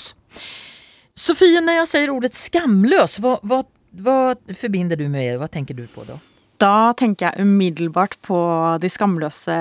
[1.18, 3.62] Sofie, når jeg sier ordet skamløs, hva, hva,
[4.02, 4.18] hva
[4.58, 5.38] forbinder du med det?
[5.44, 6.18] Hva tenker du på da?
[6.62, 8.40] Da tenker jeg umiddelbart på
[8.82, 9.58] de skamløse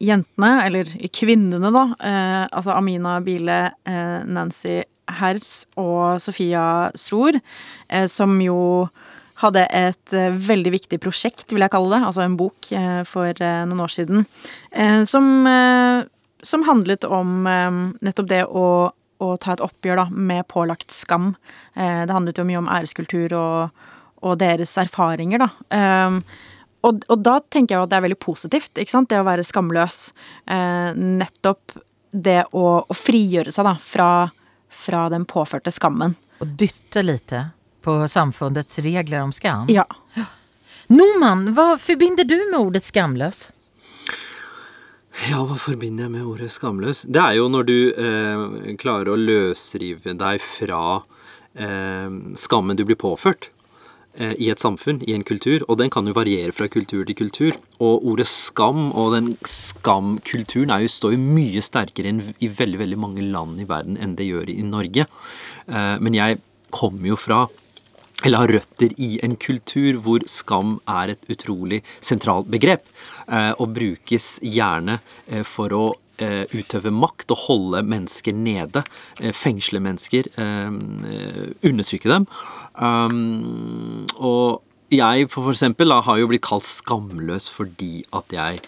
[0.00, 1.84] jentene, eller kvinnene, da.
[2.00, 4.80] Eh, altså Amina Bile, eh, Nancy
[5.20, 7.40] Herz og Sofia Stror,
[7.88, 8.88] eh, som jo
[9.40, 13.30] hadde et eh, veldig viktig prosjekt, vil jeg kalle det, altså en bok eh, for
[13.32, 14.26] eh, noen år siden,
[15.08, 15.26] som,
[16.46, 17.46] som handlet om
[18.00, 21.32] nettopp det å, å ta et oppgjør da, med pålagt skam.
[21.74, 23.80] Det handlet jo mye om æreskultur og,
[24.20, 25.50] og deres erfaringer, da.
[26.08, 26.22] Um,
[26.86, 29.44] og, og da tenker jeg at det er veldig positivt, ikke sant, det å være
[29.44, 29.98] skamløs.
[30.48, 31.76] Eh, nettopp
[32.10, 34.10] det å, å frigjøre seg da, fra,
[34.72, 36.16] fra den påførte skammen.
[36.40, 37.36] Og dytte litt
[37.84, 39.68] på samfunnets regler om skam.
[39.72, 39.84] Ja.
[40.90, 43.50] Noman, hva forbinder du med ordet skamløs?
[45.28, 47.04] Ja, hva forbinder jeg med ordet skamløs?
[47.04, 50.82] Det er jo når du eh, klarer å løsrive deg fra
[51.60, 52.08] eh,
[52.40, 53.50] skammen du blir påført
[54.18, 57.58] i et samfunn, i en kultur, og den kan jo variere fra kultur til kultur.
[57.78, 62.10] Og ordet skam og den skamkulturen jo, står jo mye sterkere
[62.42, 65.06] i veldig, veldig mange land i verden enn det gjør i Norge.
[65.70, 66.40] Eh, men jeg
[66.74, 67.44] kommer jo fra
[68.24, 72.84] eller har røtter i en kultur hvor skam er et utrolig sentralt begrep,
[73.28, 76.09] eh, og brukes gjerne eh, for å eh,
[76.54, 78.84] utøve makt og holde mennesker nede,
[79.20, 80.72] eh, fengsle mennesker, eh,
[81.10, 82.26] eh, undertrykke dem.
[84.16, 88.60] Og jeg for eksempel da, har jo blitt kalt skamløs fordi at jeg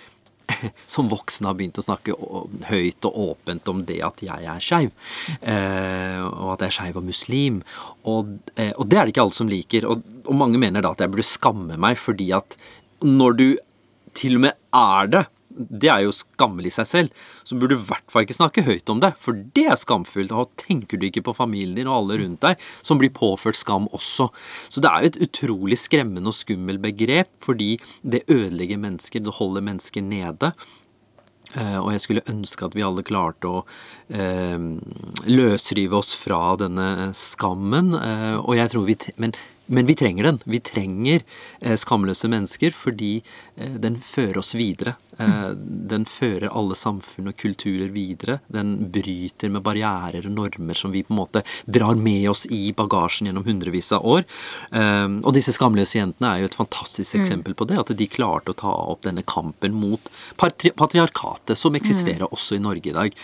[0.95, 2.15] som voksen har begynt å snakke
[2.69, 4.93] høyt og åpent om det at jeg er skeiv.
[5.41, 7.61] Eh, og at jeg er skeiv og muslim.
[8.09, 9.88] Og, eh, og det er det ikke alle som liker.
[9.88, 12.57] Og, og mange mener da at jeg burde skamme meg fordi at
[13.03, 13.47] når du
[14.19, 15.23] til og med er det,
[15.57, 18.67] det er jo skammelig i seg selv, så burde du i hvert fall ikke snakke
[18.67, 20.35] høyt om det, for det er skamfullt.
[20.35, 23.88] Og tenker du ikke på familien din og alle rundt deg som blir påført skam
[23.93, 24.29] også.
[24.73, 29.37] Så det er jo et utrolig skremmende og skummelt begrep, fordi det ødelegger mennesker, det
[29.38, 30.53] holder mennesker nede.
[31.53, 33.62] Eh, og jeg skulle ønske at vi alle klarte å
[34.15, 34.69] eh,
[35.29, 37.93] løsrive oss fra denne skammen.
[37.99, 39.35] Eh, og jeg tror vi, men,
[39.73, 40.41] men vi trenger den.
[40.49, 41.21] Vi trenger
[41.61, 43.19] eh, skamløse mennesker fordi
[43.55, 44.97] den fører oss videre.
[45.19, 45.51] Eh,
[45.88, 48.38] den fører alle samfunn og kulturer videre.
[48.53, 52.73] Den bryter med barrierer og normer som vi på en måte drar med oss i
[52.77, 54.25] bagasjen gjennom hundrevis av år.
[54.73, 57.79] Eh, og disse skamløse jentene er jo et fantastisk eksempel på det.
[57.83, 62.62] At de klarte å ta opp denne kampen mot patri patriarkatet som eksisterer også i
[62.62, 63.17] Norge i dag.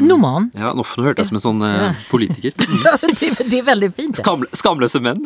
[0.00, 0.50] Noman.
[0.58, 2.52] Ja, nå hørte jeg som en sånn eh, politiker.
[3.50, 4.20] det, er veldig fint.
[4.20, 5.24] Skam, skamløse menn.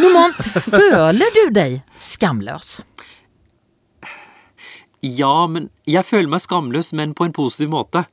[0.00, 0.32] Noman,
[0.72, 2.80] føler du deg skamløs?
[5.02, 8.04] Ja, men jeg føler meg skamløs, men på en positiv måte.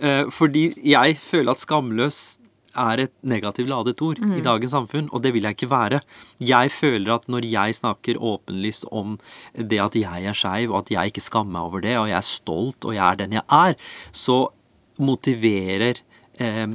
[0.00, 2.20] Eh, fordi jeg føler at skamløs
[2.78, 6.00] er et negativt ladet ord i dagens samfunn, og det vil jeg ikke være.
[6.38, 9.18] Jeg føler at når jeg snakker åpenlyst om
[9.54, 12.18] det at jeg er skeiv, og at jeg ikke skammer meg over det, og jeg
[12.20, 13.74] er stolt, og jeg er den jeg er,
[14.12, 14.38] så
[15.00, 15.98] motiverer
[16.38, 16.66] eh,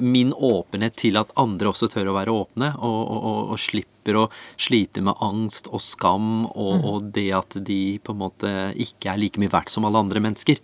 [0.00, 3.97] min åpenhet til at andre også tør å være åpne, og, og, og, og slipper
[4.16, 9.12] å slite med angst og skam, og, og det at de på en måte ikke
[9.12, 10.56] er like mye verdt som alle andre mennesker.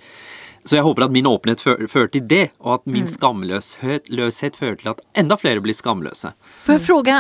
[0.65, 4.79] Så jeg håper at min åpenhet fører før til det, og at min skamløshet fører
[4.81, 6.33] til at enda flere blir skamløse.
[6.65, 7.19] Får jeg spørre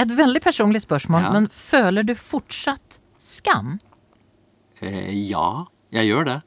[0.00, 1.32] et veldig personlig spørsmål, Ja.
[1.32, 3.78] men føler du fortsatt skam?
[4.80, 6.42] Eh, ja, jeg gjør det.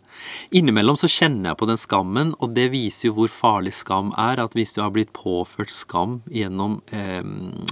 [0.55, 4.41] Innimellom så kjenner jeg på den skammen, og det viser jo hvor farlig skam er.
[4.43, 7.21] At hvis du har blitt påført skam gjennom eh,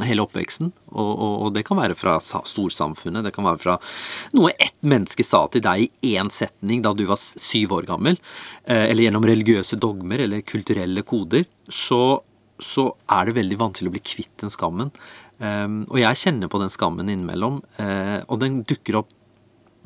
[0.07, 3.77] hele oppveksten, og, og, og det kan være fra storsamfunnet, det kan være fra
[4.38, 8.19] noe ett menneske sa til deg i én setning da du var syv år gammel,
[8.65, 12.19] eh, eller gjennom religiøse dogmer eller kulturelle koder, så,
[12.59, 14.93] så er det veldig vanskelig å bli kvitt den skammen.
[15.39, 19.13] Um, og jeg kjenner på den skammen innimellom, eh, og den dukker opp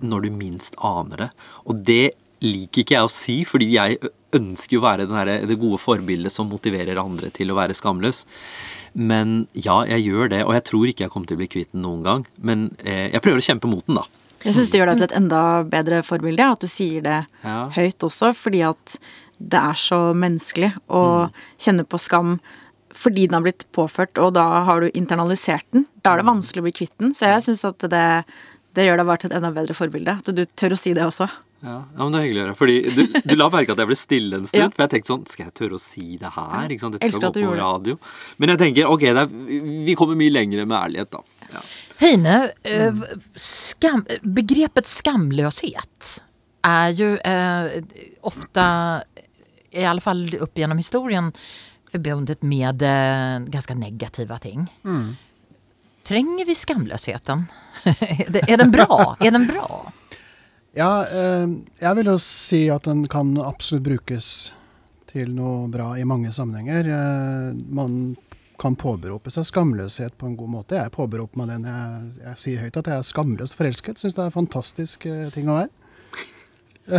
[0.02, 1.30] når du minst aner det.
[1.70, 3.98] Og det liker ikke jeg å si, fordi jeg
[4.36, 8.24] ønsker å være den her, det gode forbildet som motiverer andre til å være skamløs.
[8.94, 11.72] Men ja, jeg gjør det, og jeg tror ikke jeg kommer til å bli kvitt
[11.74, 12.26] den noen gang.
[12.42, 14.08] Men eh, jeg prøver å kjempe mot den, da.
[14.44, 17.70] Jeg syns det gjør deg til et enda bedre forbilde, at du sier det Ja.
[17.78, 18.98] høyt også, fordi at
[19.40, 21.30] det er så menneskelig å
[21.60, 22.38] kjenne på skam
[22.94, 25.88] fordi den har blitt påført, og da har du internalisert den.
[26.06, 27.14] Da er det vanskelig å bli kvitt den.
[27.18, 28.04] Så jeg syns at det,
[28.78, 30.14] det gjør deg bare til et enda bedre forbilde.
[30.22, 31.26] At du tør å si det også.
[31.64, 32.56] Ja, ja, men Det er hyggelig å høre.
[32.60, 34.66] Fordi du, du la merke at jeg ble stille en stund.
[34.66, 34.70] Ja.
[34.74, 36.66] For jeg tenkte sånn Skal jeg tørre å si det her?
[36.68, 36.98] Ikke sant?
[36.98, 37.96] Dette skal gå på radio.
[38.42, 39.32] Men jeg tenker ok, det er,
[39.88, 41.48] vi kommer mye lenger med ærlighet, da.
[41.54, 41.64] Ja.
[42.04, 43.04] Heine, eh,
[43.40, 46.14] skam, begrepet skamløshet
[46.68, 47.78] er jo eh,
[48.28, 48.66] ofte,
[49.72, 51.30] i alle fall opp gjennom historien,
[51.94, 54.66] forbundet med eh, ganske negative ting.
[56.04, 57.46] Trenger vi skamløsheten?
[58.48, 59.14] er den bra?
[59.24, 59.68] Er den bra?
[60.74, 64.28] Ja, eh, jeg vil jo si at den kan absolutt brukes
[65.12, 66.88] til noe bra i mange sammenhenger.
[66.90, 68.16] Eh, man
[68.62, 70.80] kan påberope seg skamløshet på en god måte.
[70.80, 74.02] Jeg påberoper meg det når jeg, jeg sier høyt at jeg er skamløst forelsket.
[74.02, 75.70] Syns det er en fantastisk eh, ting å være.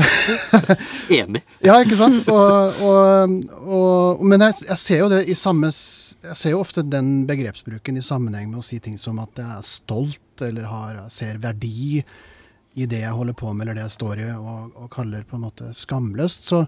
[1.19, 1.43] Enig.
[1.67, 2.29] Ja, ikke sant?
[2.31, 6.87] Og, og, og, men jeg, jeg ser jo det i samme Jeg ser jo ofte
[6.87, 11.03] den begrepsbruken i sammenheng med å si ting som at jeg er stolt, eller har,
[11.13, 12.05] ser verdi
[12.75, 15.39] i det jeg holder på med, eller det jeg står i, og, og kaller på
[15.39, 16.49] en måte skamløst.
[16.51, 16.65] Så,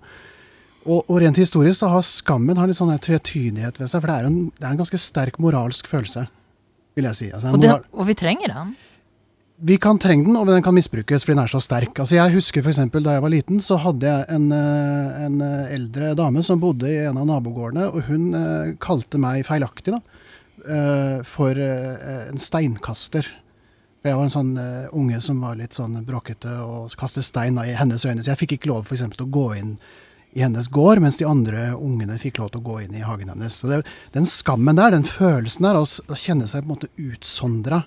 [0.87, 4.19] og, og rent historisk så har skammen har litt sånn tvetydighet ved seg, for det
[4.19, 6.29] er, en, det er en ganske sterk moralsk følelse,
[6.97, 7.31] vil jeg si.
[7.33, 8.77] Altså, og, det, och vi trenger den.
[9.57, 11.99] vi kan trenge den, og den kan misbrukes fordi den er så sterk.
[11.99, 12.81] Altså Jeg husker f.eks.
[12.92, 16.90] da jeg var liten, så hadde jeg en, eh, en eh, eldre dame som bodde
[16.90, 20.03] i en av nabogårdene, og hun eh, kalte meg feilaktig da,
[21.23, 23.27] for en steinkaster.
[24.07, 27.57] For jeg var en sånn uh, unge som var litt sånn bråkete og kastet stein
[27.59, 28.23] i hennes øyne.
[28.23, 29.73] Så jeg fikk ikke lov for eksempel, til å gå inn
[30.38, 33.33] i hennes gård, mens de andre ungene fikk lov til å gå inn i hagen
[33.35, 33.57] hennes.
[33.59, 33.81] Så det,
[34.14, 37.81] Den skammen der, den følelsen der, å kjenne seg på en måte utsondra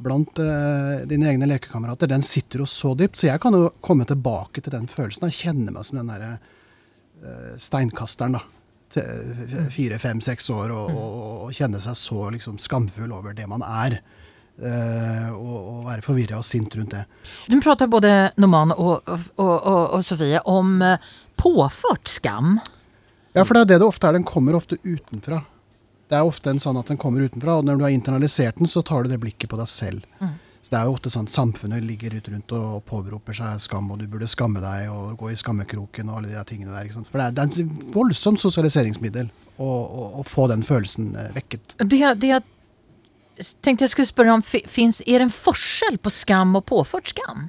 [0.00, 3.20] blant uh, dine egne lekekamerater, den sitter jo så dypt.
[3.20, 6.34] Så jeg kan jo komme tilbake til den følelsen og kjenne meg som den derre
[6.40, 8.46] uh, steinkasteren, da.
[9.74, 13.60] Fire, fem, seks år, og, og, og kjenne seg så liksom skamfull over det man
[13.60, 14.00] er.
[14.54, 17.02] Eh, og, og være forvirra og sint rundt det.
[17.50, 20.96] Du prater både Noman og, og, og, och Sofie om
[21.36, 22.60] påført skam.
[23.32, 24.12] Ja, for det er det det ofte er.
[24.12, 25.42] Den kommer ofte utenfra.
[26.08, 28.70] Det er ofte en sånn at den kommer utenfra, og når du har internalisert den,
[28.70, 30.04] så tar du det blikket på deg selv.
[30.64, 33.98] Så det er jo ofte sånn Samfunnet ligger ut rundt og påberoper seg skam, og
[34.00, 36.86] du burde skamme deg og gå i skammekroken og alle de tingene der.
[36.86, 37.10] ikke sant?
[37.10, 41.34] For det er, det er et voldsomt sosialiseringsmiddel å, å, å få den følelsen eh,
[41.34, 41.76] vekket.
[41.82, 42.53] Det, det jag
[43.60, 47.08] tänkte jag skulle spørre om, fi- finns, är det en forskjell på skam og påført
[47.08, 47.48] skam?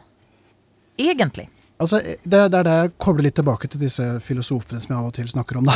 [0.97, 1.49] Egentlig.
[1.77, 5.15] Altså, det, er der jeg kobler litt tilbake til disse filosofene som jeg av og
[5.17, 5.75] til snakker om, da.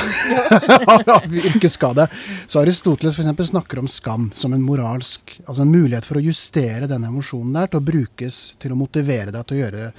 [1.51, 2.05] Yrkesskade.
[2.47, 6.23] Så Aristoteles for eksempel snakker om skam som en moralsk Altså en mulighet for å
[6.23, 9.89] justere denne emosjonen der til å brukes til å motivere deg til å gjøre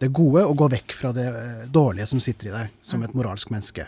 [0.00, 3.12] det gode og gå vekk fra det eh, dårlige som sitter i deg, som et
[3.18, 3.84] moralsk menneske.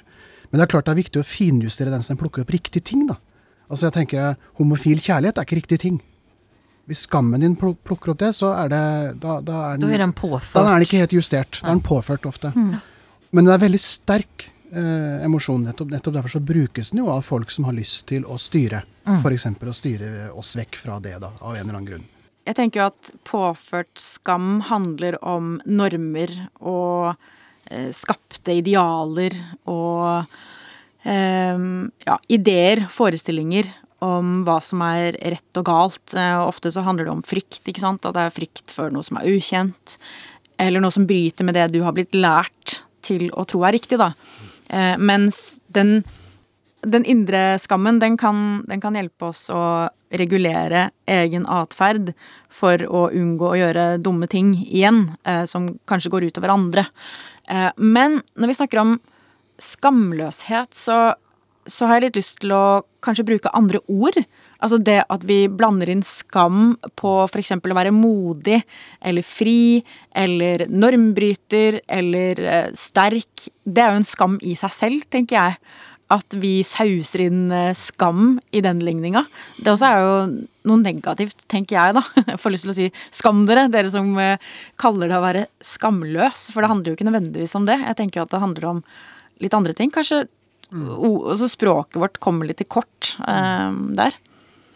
[0.50, 3.06] Men det er klart det er viktig å finjustere den som plukker opp riktige ting,
[3.08, 3.16] da.
[3.72, 6.00] Altså jeg tenker Homofil kjærlighet er ikke riktig ting.
[6.90, 8.84] Hvis skammen din plukker opp det, så er det
[9.22, 11.60] Da, da er Da den er den da er den ikke helt justert.
[11.62, 12.52] Da er den påført ofte.
[12.54, 15.64] Men den er veldig sterk eh, emosjon.
[15.64, 18.82] Nettopp, nettopp derfor så brukes den jo av folk som har lyst til å styre.
[19.22, 19.46] For F.eks.
[19.46, 22.08] å styre oss vekk fra det, da, av en eller annen grunn.
[22.42, 27.14] Jeg tenker jo at påført skam handler om normer og
[27.70, 29.36] eh, skapte idealer
[29.70, 30.26] og
[31.02, 33.66] ja, ideer, forestillinger
[34.02, 36.14] om hva som er rett og galt.
[36.14, 38.06] Eh, og ofte så handler det om frykt, ikke sant.
[38.06, 39.98] At det er frykt for noe som er ukjent.
[40.62, 44.00] Eller noe som bryter med det du har blitt lært til å tro er riktig,
[44.02, 44.12] da.
[44.72, 46.02] Eh, mens den
[46.82, 52.10] den indre skammen den kan, den kan hjelpe oss å regulere egen atferd
[52.50, 56.88] for å unngå å gjøre dumme ting igjen, eh, som kanskje går utover andre.
[57.46, 58.96] Eh, men når vi snakker om
[59.60, 61.14] skamløshet, så,
[61.66, 62.64] så har jeg litt lyst til å
[63.04, 64.18] kanskje bruke andre ord.
[64.62, 67.54] Altså det at vi blander inn skam på f.eks.
[67.58, 68.60] å være modig
[69.02, 69.82] eller fri
[70.14, 73.48] eller normbryter eller eh, sterk.
[73.64, 75.58] Det er jo en skam i seg selv, tenker jeg.
[76.12, 79.24] At vi sauser inn eh, skam i den ligninga.
[79.58, 80.12] Det også er jo
[80.70, 82.04] noe negativt, tenker jeg, da.
[82.34, 85.46] Jeg får lyst til å si skam dere, dere som eh, kaller det å være
[85.72, 86.52] skamløs.
[86.54, 87.80] For det handler jo ikke nødvendigvis om det.
[87.82, 88.84] Jeg tenker jo at det handler om
[89.40, 89.90] litt andre ting.
[89.94, 90.26] Kanskje
[90.72, 94.16] o- altså språket vårt kommer litt til kort eh, der.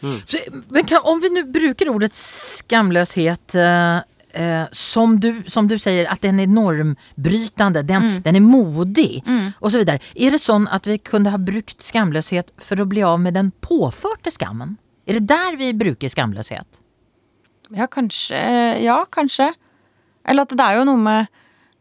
[0.01, 0.39] Så,
[0.69, 4.01] Men kan, om vi nu bruker ordet skamløshet eh,
[4.37, 9.57] eh, som, du, som du sier, at den er normbrytende, den, den er modig mm.
[9.61, 13.21] så Er Är det sånn at vi kunne ha brukt skamløshet for å bli av
[13.21, 14.77] med den påførte skammen?
[15.07, 16.83] Er det der vi bruker skamløshet?
[17.75, 18.39] Ja, kanskje.
[18.85, 19.53] Ja, kanskje.
[20.27, 21.27] Eller at det er jo noe med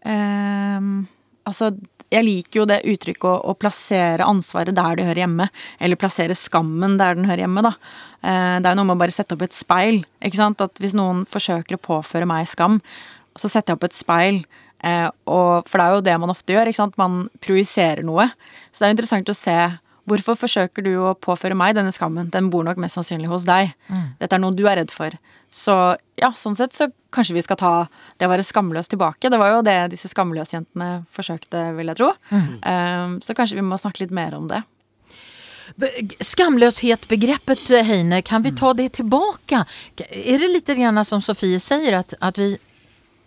[0.05, 1.05] ehm,
[1.45, 1.71] Altså,
[2.13, 5.47] jeg liker jo det uttrykket å, å plassere ansvaret der det hører hjemme.
[5.81, 7.73] Eller plassere skammen der den hører hjemme, da.
[8.21, 10.03] Eh, det er jo noe med å bare sette opp et speil.
[10.21, 10.61] ikke sant?
[10.63, 12.79] At hvis noen forsøker å påføre meg skam,
[13.35, 14.43] så setter jeg opp et speil.
[14.85, 16.71] Eh, og, for det er jo det man ofte gjør.
[16.71, 16.99] ikke sant?
[17.01, 18.29] Man projiserer noe.
[18.69, 19.57] Så det er jo interessant å se
[20.05, 22.29] Hvorfor forsøker du å påføre meg denne skammen?
[22.33, 23.73] Den bor nok mest sannsynlig hos deg.
[24.21, 25.15] Dette er noe du er redd for.
[25.49, 25.73] Så
[26.21, 27.73] ja, sånn sett så kanskje vi skal ta
[28.19, 29.31] det å være skamløs tilbake.
[29.31, 32.11] Det var jo det disse skamløsjentene forsøkte, vil jeg tro.
[32.61, 34.61] Um, så kanskje vi må snakke litt mer om det.
[36.21, 39.63] Skamløshet-begreppet, Heine, kan vi ta det tilbake?
[39.97, 42.53] Er det litt grann som Sofie sier, at, at vi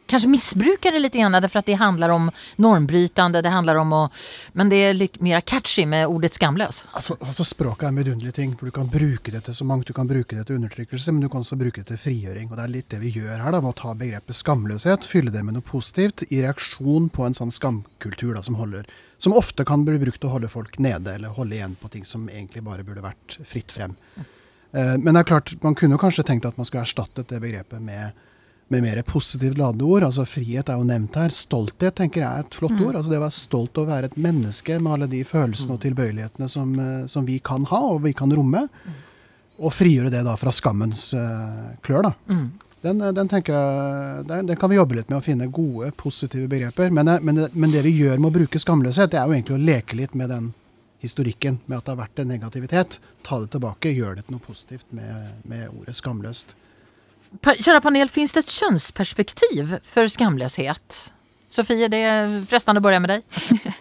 [0.09, 4.13] kanske missbrukar det lite grann därför att det handlar om normbrytande, det handlar om att,
[4.53, 6.87] men det är mer catchy med ordet skamlös.
[6.93, 8.57] Altså, altså Språket er en vidunderlig ting.
[8.57, 9.87] for Du kan bruke det til så mangt.
[9.87, 12.51] Du kan bruke det til undertrykkelse, men du kan også bruke det til frigjøring.
[12.51, 15.31] og Det er litt det vi gjør her, da, ved å ta begrepet skamløshet, fylle
[15.31, 19.65] det med noe positivt, i reaksjon på en sånn skamkultur da, som, holder, som ofte
[19.65, 22.65] kan bli brukt til å holde folk nede, eller holde igjen på ting som egentlig
[22.65, 23.97] bare burde vært fritt frem.
[24.73, 27.83] Eh, men det er klart, man kunne kanskje tenkt at man skulle erstattet det begrepet
[27.83, 28.13] med
[28.69, 30.07] med mer positivt ladede ord.
[30.09, 31.33] Altså Frihet er jo nevnt her.
[31.35, 32.99] Stolthet tenker jeg er et flott ord.
[32.99, 35.83] Altså Det å være stolt over å være et menneske med alle de følelsene og
[35.85, 38.67] tilbøyelighetene som, eh, som vi kan ha og vi kan romme.
[39.59, 42.07] Og frigjøre det da fra skammens uh, klør.
[42.07, 42.13] da.
[42.85, 45.91] Den, eh, den tenker jeg, den, den kan vi jobbe litt med å finne gode,
[45.99, 46.93] positive begreper.
[46.95, 49.65] Men, men, men det vi gjør med å bruke skamløshet, det er jo egentlig å
[49.65, 50.53] leke litt med den
[51.03, 53.01] historikken med at det har vært en negativitet.
[53.27, 56.55] Ta det tilbake, gjør det til noe positivt med, med ordet skamløst.
[57.41, 61.13] Pa, kära panel, finns det ett könsperspektiv för skamlöshet?
[61.49, 63.23] Sofie, det är frestande att börja med dig.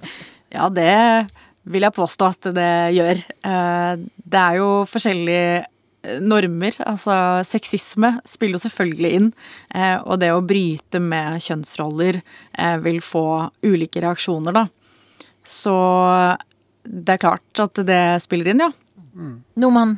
[0.50, 1.28] Ja, det
[1.68, 3.18] vil jeg påstå at det gjør.
[3.43, 5.66] Eh, Det er jo forskjellige
[6.08, 6.72] eh, normer.
[6.88, 9.28] Altså sexisme spiller jo selvfølgelig inn.
[9.76, 12.22] eh, Og det å bryte med kjønnsroller
[12.58, 13.26] eh, vil få
[13.68, 14.66] ulike reaksjoner, da.
[15.43, 15.76] Så
[16.88, 18.72] det er klart at det spiller inn, ja.
[19.60, 19.98] Norman,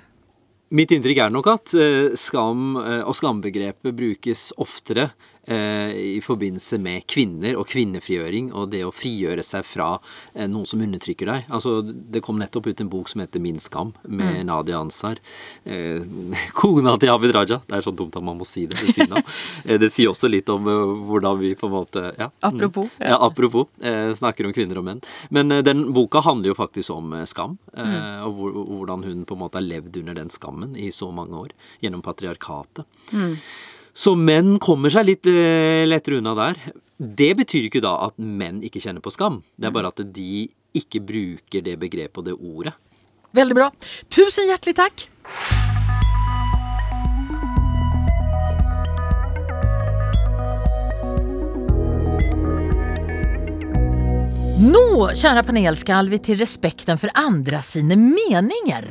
[0.70, 5.10] Mitt inntrykk er nok at eh, skam eh, og skambegrepet brukes oftere
[5.50, 9.88] i forbindelse med kvinner og kvinnefrigjøring og det å frigjøre seg fra
[10.34, 11.48] eh, noen som undertrykker deg.
[11.50, 15.18] Altså, det kom nettopp ut en bok som heter Min skam, med Nadia Ansar.
[15.66, 16.04] Eh,
[16.60, 17.60] kona til Abid Raja.
[17.66, 19.26] Det er så dumt at man må si det ved siden av.
[19.66, 22.30] Eh, det sier også litt om eh, hvordan vi på en måte ja.
[22.46, 22.90] Apropos.
[23.02, 23.68] Ja, apropos.
[23.82, 25.02] Eh, snakker om kvinner og menn.
[25.34, 27.58] Men eh, den boka handler jo faktisk om eh, skam.
[27.74, 31.10] Eh, Og hvor, hvordan hun på en måte har levd under den skammen i så
[31.16, 31.54] mange år.
[31.84, 32.86] Gjennom patriarkatet.
[34.00, 36.60] Så menn kommer seg litt eh, lettere unna der.
[36.96, 39.42] Det betyr ikke da at menn ikke kjenner på skam.
[39.60, 40.46] Det er bare at de
[40.80, 42.76] ikke bruker det begrepet og det ordet.
[43.36, 43.68] Veldig bra.
[44.08, 45.04] Tusen hjertelig takk.
[54.60, 58.88] Nå, kjære panel, skal vi til respekten for andre sine meninger.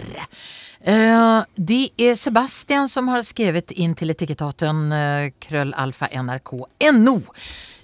[0.88, 6.52] Eh, det er Sebastian som har skrevet inn til etikettaten uh, krøllalfa NRK
[6.96, 7.18] NO.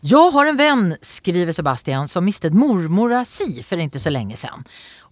[0.06, 4.66] Jag har en vän, skriver Sebastian, som mistet mormora si for ikke så lenge siden.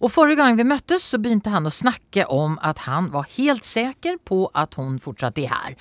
[0.05, 3.65] Og forrige gang vi møttes så begynte han å snakke om at han var helt
[3.65, 5.79] sikker på at hun fortsatt er her.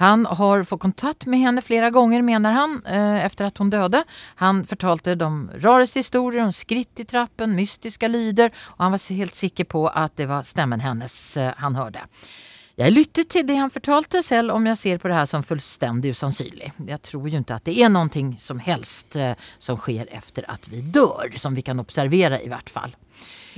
[0.00, 4.04] Han har fått kontakt med henne flere ganger, mener han, eh, efter at hun døde.
[4.40, 5.30] Han fortalte de
[5.60, 10.16] rareste historier om skritt i trappen, mystiske lyder, og han var helt sikker på at
[10.16, 12.08] det var stemmen hennes eh, han hørte.
[12.76, 16.10] Jeg lyttet til det han fortalte, selv om jeg ser på det her som fullstendig
[16.12, 16.74] usannsynlig.
[16.84, 20.68] Jeg tror jo ikke at det er noe som helst eh, som skjer efter at
[20.68, 22.92] vi dør, som vi kan observere i hvert fall.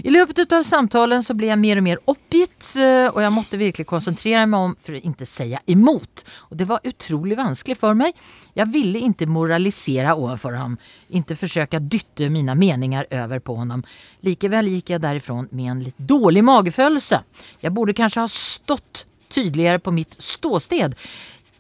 [0.07, 3.59] I løpet av samtalen så ble jeg mer og mer oppgitt, eh, og jeg måtte
[3.59, 6.23] virkelig konsentrere meg om for å ikke si imot.
[6.53, 8.15] Og det var utrolig vanskelig for meg.
[8.55, 10.79] Jeg ville ikke moralisere overfor ham,
[11.11, 13.83] ikke forsøke å dytte mine meninger over på ham.
[14.23, 17.25] Likevel gikk jeg derifra med en litt dårlig magefølelse.
[17.67, 20.97] Jeg burde kanskje ha stått tydeligere på mitt ståsted.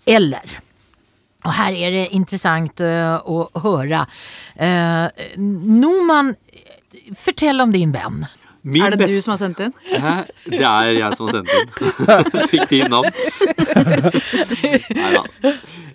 [0.08, 0.58] Eller
[1.46, 4.02] og her er det interessant eh, å høre.
[4.58, 5.06] Uh,
[5.38, 6.32] Noman,
[7.16, 8.24] fortell om din venn.
[8.68, 9.72] Min Er det du som har sendt inn?
[9.86, 10.16] Hæ?
[10.50, 12.66] Det er jeg som har sendt inn.
[12.72, 13.06] tid navn.
[14.98, 15.22] Nei da.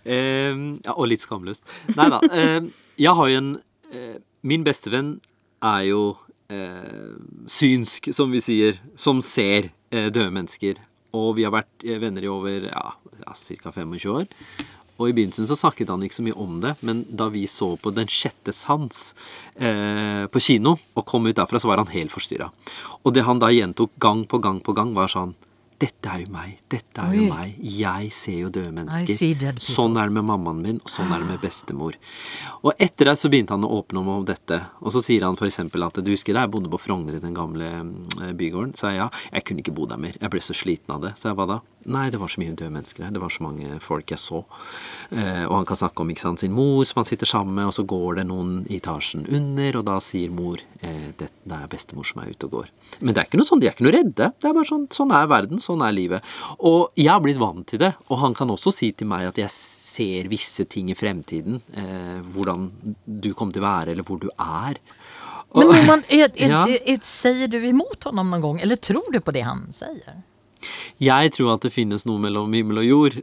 [0.08, 1.68] ja, og litt skamløst.
[2.00, 2.22] Nei da.
[2.98, 3.52] jeg har jo en
[3.92, 4.16] eh,
[4.48, 5.18] Min bestevenn
[5.64, 6.02] er jo
[6.52, 7.14] eh,
[7.48, 10.82] synsk, som vi sier, som ser eh, døde mennesker.
[11.18, 12.86] Og vi har vært eh, venner i over ja,
[13.26, 13.74] ca.
[13.74, 14.30] 25 år.
[15.02, 17.72] Og i begynnelsen så snakket han ikke så mye om det, men da vi så
[17.82, 19.00] på Den sjette sans
[19.58, 22.52] eh, på kino, og kom ut derfra, så var han helt forstyrra.
[23.02, 25.34] Og det han da gjentok gang på gang på gang, var sånn
[25.84, 26.54] Dette er jo meg.
[26.72, 27.56] Dette er jo meg.
[27.76, 29.60] Jeg ser jo døde mennesker.
[29.60, 31.98] Sånn er det med mammaen min, og sånn er det med bestemor.
[32.62, 34.62] Og etter det så begynte han å åpne om om dette.
[34.80, 35.60] Og så sier han f.eks.
[35.60, 38.76] at du husker da jeg bodde på Frogner i den gamle eh, bygården?
[38.80, 40.16] Så jeg ja, jeg kunne ikke bo der mer.
[40.22, 41.16] Jeg ble så sliten av det.
[41.20, 41.60] Så jeg hva da?
[41.90, 43.14] Nei, det var så mye døde mennesker her.
[43.16, 44.44] Det var så mange folk jeg så.
[45.10, 47.70] Eh, og han kan snakke om ikke sant, sin mor som han sitter sammen med,
[47.70, 51.60] og så går det noen i etasjen under, og da sier mor eh, det, det
[51.60, 52.72] er bestemor som er ute og går.
[53.00, 54.32] Men det er ikke noe sånn, de er ikke noe redde.
[54.40, 56.34] Det er bare sånn, sånn er verden, sånn er livet.
[56.60, 59.42] Og jeg har blitt vant til det, og han kan også si til meg at
[59.42, 61.62] jeg ser visse ting i fremtiden.
[61.78, 62.70] Eh, hvordan
[63.06, 64.80] du kommer til å være, eller hvor du er.
[65.54, 69.36] Men Norman, er, er, er, sier du imot ham noen gang, eller tror du på
[69.36, 70.24] det han sier?
[71.02, 73.22] Jeg tror at det finnes noe mellom himmel og jord.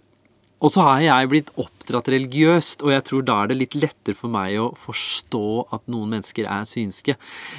[0.60, 4.14] og så har jeg blitt oppdratt religiøst, og jeg tror da er det litt lettere
[4.14, 7.14] for meg å forstå at noen mennesker er synske,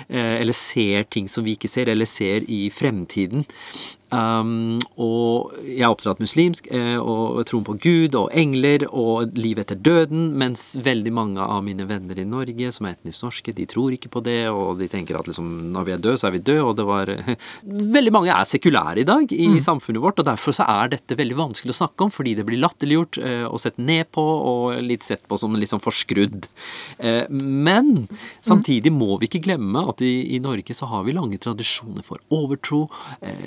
[0.07, 3.47] eh, eller ser ting som vi ikke ser, eller ser i fremtiden.
[4.11, 9.61] Um, og jeg er oppdratt muslimsk eh, og troen på Gud og engler og liv
[9.61, 13.63] etter døden, mens veldig mange av mine venner i Norge som er etnisk norske, de
[13.71, 16.35] tror ikke på det, og de tenker at liksom, når vi er døde, så er
[16.35, 17.11] vi døde, og det var
[17.95, 19.57] Veldig mange er sekulære i dag i mm.
[19.63, 22.59] samfunnet vårt, og derfor så er dette veldig vanskelig å snakke om, fordi det blir
[22.59, 26.49] latterliggjort eh, og sett ned på, og litt sett på som litt sånn forskrudd.
[26.99, 28.09] Eh, men
[28.43, 32.19] samtidig må vi ikke glemme at i, i Norge så har vi lange tradisjoner for
[32.33, 32.83] overtro.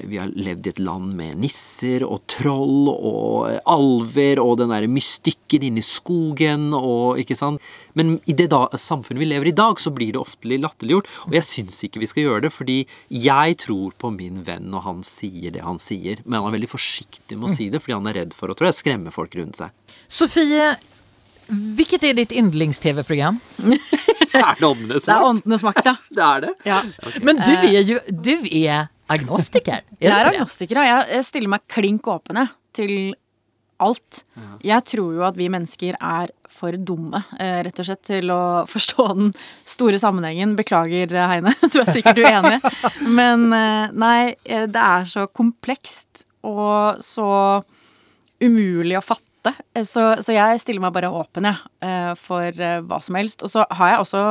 [0.08, 4.72] Vi har levd levd i et land med nisser og troll og alver og den
[4.72, 7.62] derre mystikken inni skogen og ikke sant.
[7.98, 11.10] Men i det da, samfunnet vi lever i i dag, så blir det ofte latterliggjort.
[11.28, 12.78] Og jeg syns ikke vi skal gjøre det, fordi
[13.08, 16.22] jeg tror på min venn når han sier det han sier.
[16.24, 18.58] Men han er veldig forsiktig med å si det, fordi han er redd for å
[18.58, 19.74] tror jeg, skremme folk rundt seg.
[20.10, 20.72] Sofie,
[21.48, 23.38] hvilket er ditt yndlings-TV-program?
[23.68, 25.06] er det Åndenes makt?
[25.06, 25.96] Det er Åndenes makt, ja.
[26.18, 26.52] Det er det?
[26.70, 26.82] ja.
[27.04, 27.24] Okay.
[27.28, 29.84] Men du er jo du er agnostiker?
[30.00, 31.02] Er jeg er agnostiker, ja.
[31.10, 32.40] Jeg stiller meg klink åpen
[32.74, 33.14] til
[33.82, 34.22] alt.
[34.64, 38.42] Jeg tror jo at vi mennesker er for dumme, eh, rett og slett, til å
[38.74, 39.32] forstå den
[39.68, 40.56] store sammenhengen.
[40.58, 42.60] Beklager, Heine, du er sikkert uenig.
[43.04, 47.28] Men eh, nei, eh, det er så komplekst og så
[48.44, 49.54] umulig å fatte.
[49.84, 53.42] Så, så jeg stiller meg bare åpen, jeg, for hva som helst.
[53.44, 54.22] Og så har jeg også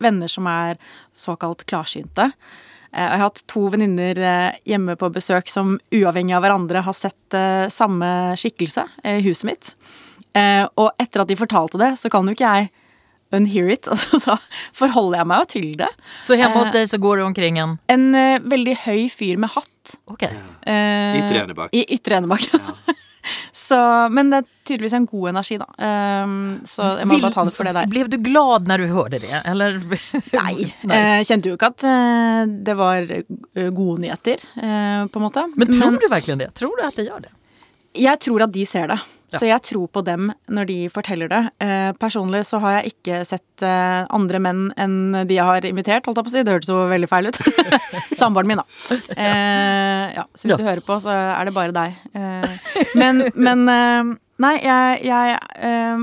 [0.00, 0.76] venner som er
[1.16, 2.28] såkalt klarsynte.
[2.92, 6.96] Eh, jeg har hatt to venninner eh, hjemme på besøk som uavhengig av hverandre har
[6.96, 9.72] sett eh, samme skikkelse i huset mitt.
[10.38, 12.68] Og etter at de fortalte det, så kan jo ikke jeg
[13.34, 13.88] unhear it.
[13.90, 14.36] Altså, da
[14.76, 15.88] forholder jeg meg jo til det.
[16.22, 18.06] Så hjemme hos deg så går du omkring en En
[18.46, 19.96] veldig høy fyr med hatt.
[20.06, 20.30] Okay.
[20.62, 21.74] I Ytre Enebakk.
[21.74, 22.46] I Ytre Enebakk.
[22.54, 22.94] Ja.
[23.58, 23.76] Så,
[24.14, 25.66] men det er tydeligvis en god energi, da.
[26.22, 26.34] Um,
[26.68, 27.88] så jeg må Vil, bare ta det for det der.
[27.90, 29.80] Ble du glad når du hørte det, eller?
[30.38, 30.68] Nei.
[30.90, 31.00] Nei.
[31.18, 35.44] Jeg kjente jo ikke at uh, det var eh, gode nyheter, på en måte.
[35.58, 36.48] Men tror men, du virkelig det?
[36.60, 37.34] Tror du at det gjør det?
[37.98, 39.00] Jeg tror at de ser det.
[39.28, 39.40] Ja.
[39.40, 41.40] Så jeg tror på dem når de forteller det.
[41.60, 46.08] Eh, personlig så har jeg ikke sett eh, andre menn enn de jeg har invitert,
[46.08, 46.44] holdt jeg på å si.
[46.46, 47.40] Det hørtes jo veldig feil ut.
[48.20, 48.66] Samboeren min, da.
[49.18, 50.56] Eh, ja, så hvis ja.
[50.60, 51.96] du hører på, så er det bare deg.
[52.96, 53.64] Men, men
[54.38, 55.38] Nei, jeg, jeg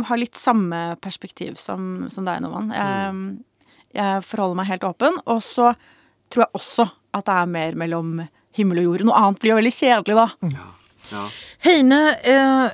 [0.09, 2.67] har litt samme perspektiv som, som deg, Noman.
[2.75, 3.77] Jeg, mm.
[3.95, 5.21] jeg forholder meg helt åpen.
[5.31, 5.71] Og så
[6.27, 8.17] tror jeg også at det er mer mellom
[8.55, 9.05] himmel og jord.
[9.07, 10.27] Noe annet blir jo veldig kjedelig, da.
[10.51, 10.74] Ja.
[11.11, 11.25] Ja.
[11.65, 12.69] Heine, eh,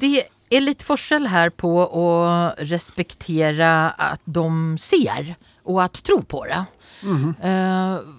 [0.00, 0.12] det
[0.54, 2.08] er litt forskjell her på å
[2.70, 4.48] respektere at de
[4.80, 5.34] ser
[5.64, 6.60] og at tro på det.
[7.04, 7.30] Mm.
[7.40, 8.12] Eh,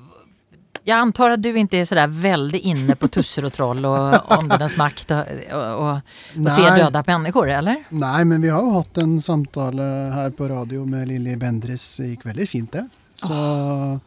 [0.86, 4.76] jeg antar at du ikke er sådär veldig inne på tusser og troll og åndenes
[4.78, 7.88] makt og, og, og ser døde mennesker, eller?
[7.90, 11.88] Nei, men vi har jo hatt en samtale her på radio med Lilly Bendris.
[12.02, 12.86] Det gikk veldig fint, det.
[13.18, 13.98] Så oh.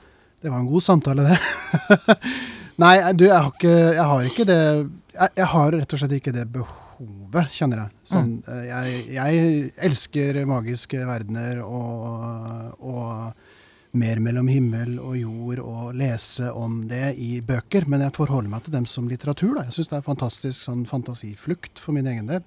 [0.43, 2.19] det var en god samtale, det.
[2.79, 4.61] Nei, du, jeg har ikke, jeg har ikke det
[5.19, 7.95] jeg, jeg, har rett og slett ikke det behovet, kjenner jeg.
[8.07, 8.51] Sånn, mm.
[8.55, 16.53] Eh, jeg, jeg, elsker magiske verdener og, og mer mellom himmel og jord og lese
[16.55, 19.57] om det i bøker, men jeg forholder meg til dem som litteratur.
[19.57, 19.67] Da.
[19.67, 22.45] Jeg syns det er fantastisk sånn fantasiflukt for min egen del.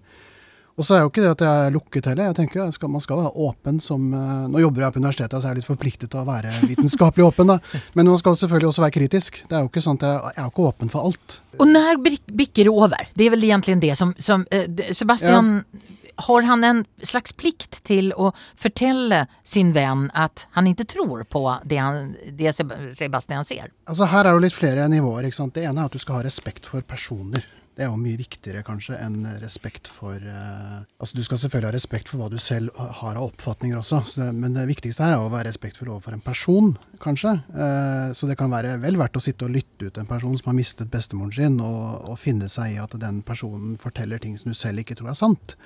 [0.80, 2.30] Og så er jo ikke det at jeg er lukket heller.
[2.32, 5.38] Jeg tenker jeg skal, Man skal være åpen som uh, Nå jobber jeg på universitetet,
[5.38, 7.54] så jeg er litt forpliktet til å være vitenskapelig åpen.
[7.54, 7.60] da.
[7.98, 9.42] Men man skal selvfølgelig også være kritisk.
[9.48, 11.40] Det er jo ikke sånn at Jeg, jeg er ikke åpen for alt.
[11.60, 13.10] Og når bikker det over?
[13.16, 15.88] Det er vel egentlig det som, som uh, Sebastian ja.
[16.22, 18.28] Har han en slags plikt til å
[18.60, 23.72] fortelle sin venn at han ikke tror på det, han, det Sebastian ser?
[23.90, 25.30] Altså Her er det litt flere nivåer.
[25.30, 25.56] ikke sant?
[25.56, 27.48] Det ene er at du skal ha respekt for personer.
[27.82, 31.74] Det er jo mye viktigere kanskje enn respekt for uh, Altså Du skal selvfølgelig ha
[31.74, 35.24] respekt for hva du selv har av oppfatninger også, det, men det viktigste her er
[35.24, 37.34] å være respektfull overfor en person, kanskje.
[37.56, 40.52] Uh, så det kan være vel verdt å sitte og lytte ut en person som
[40.52, 44.54] har mistet bestemoren sin, og, og finne seg i at den personen forteller ting som
[44.54, 45.58] du selv ikke tror er sant.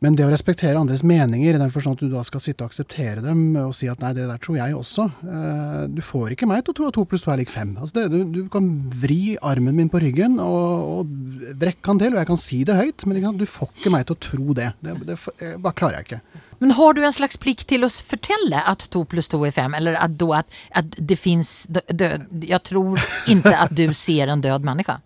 [0.00, 2.70] Men det å respektere andres meninger, i den forstand at du da skal sitte og
[2.72, 6.48] akseptere dem og si at nei, det der tror jeg også eh, Du får ikke
[6.48, 7.74] meg til å tro at to pluss to er lik fem.
[7.76, 8.70] Altså det, du, du, kan
[9.02, 12.78] vri armen min på ryggen og, og brekke han til, og jeg kan si det
[12.78, 14.70] høyt, men du får ikke meg til å tro det.
[14.80, 16.40] Det, det det bare klarer jeg ikke.
[16.64, 19.76] Men har du en slags plikt til å fortelle at to pluss to er fem,
[19.76, 24.96] eller at, at, at det fins Jeg tror ikke at du ser en død menneske.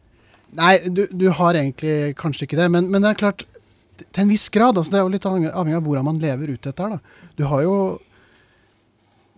[0.54, 3.46] Nei, du, du, har egentlig kanskje ikke det, men, men det er klart
[3.98, 4.78] til en viss grad.
[4.78, 6.96] altså Det er jo litt avhengig av hvordan man lever ut dette her.
[6.96, 7.30] da.
[7.36, 7.76] Du har jo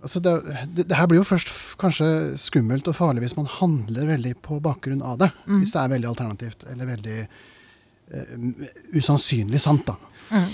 [0.02, 0.34] altså det,
[0.74, 1.50] det, det, her blir jo først
[1.80, 5.30] kanskje skummelt og farlig hvis man handler veldig på bakgrunn av det.
[5.46, 5.62] Mm.
[5.62, 9.96] Hvis det er veldig alternativt eller veldig uh, usannsynlig sant, da.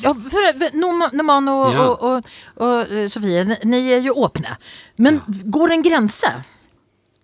[0.03, 0.77] Ja, för
[1.17, 1.89] Norman och, Ja.
[1.89, 2.25] och, och,
[2.57, 4.57] och Sofie, ni- er är ju åpne.
[4.97, 6.45] Men går det en grense?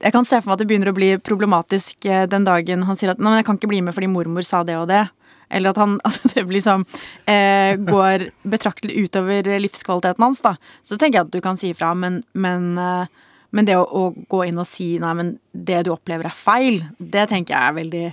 [0.00, 2.96] Jeg kan se for meg at det begynner å bli problematisk eh, den dagen han
[2.96, 5.08] sier at Nei, men jeg kan ikke bli med fordi mormor sa det og det.
[5.49, 6.84] Eller at han at det blir sånn
[7.30, 10.57] eh, Går betraktelig utover livskvaliteten hans, da.
[10.82, 14.11] Så tenker jeg at du kan si ifra, men, men, eh, men det å, å
[14.30, 17.78] gå inn og si nei, men det du opplever er feil, det tenker jeg er
[17.82, 18.07] veldig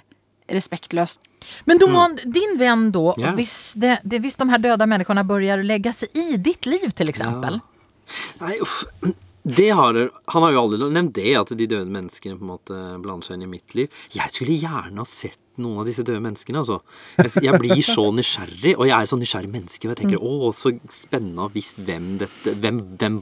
[0.55, 1.21] respektløst.
[1.69, 3.35] Men Norman, din venn da, yeah.
[3.37, 6.87] hvis, det, det, hvis de her døde menneskene begynner å legge seg i ditt liv
[6.89, 7.05] f.eks.
[7.09, 7.59] exempel.
[8.41, 8.81] Nei, uff.
[9.45, 9.97] Det har,
[10.33, 13.37] han har jo aldri nevnt det, at de døde menneskene på en måte blander seg
[13.37, 13.99] inn i mitt liv.
[14.15, 16.79] Jeg skulle gjerne ha sett noen av disse døde menneskene, altså.
[17.19, 19.87] Jeg, jeg blir så nysgjerrig, og jeg er så nysgjerrig menneske.
[19.87, 23.19] Og jeg tenker å, så spennende å vite hvem dette hvem, hvem,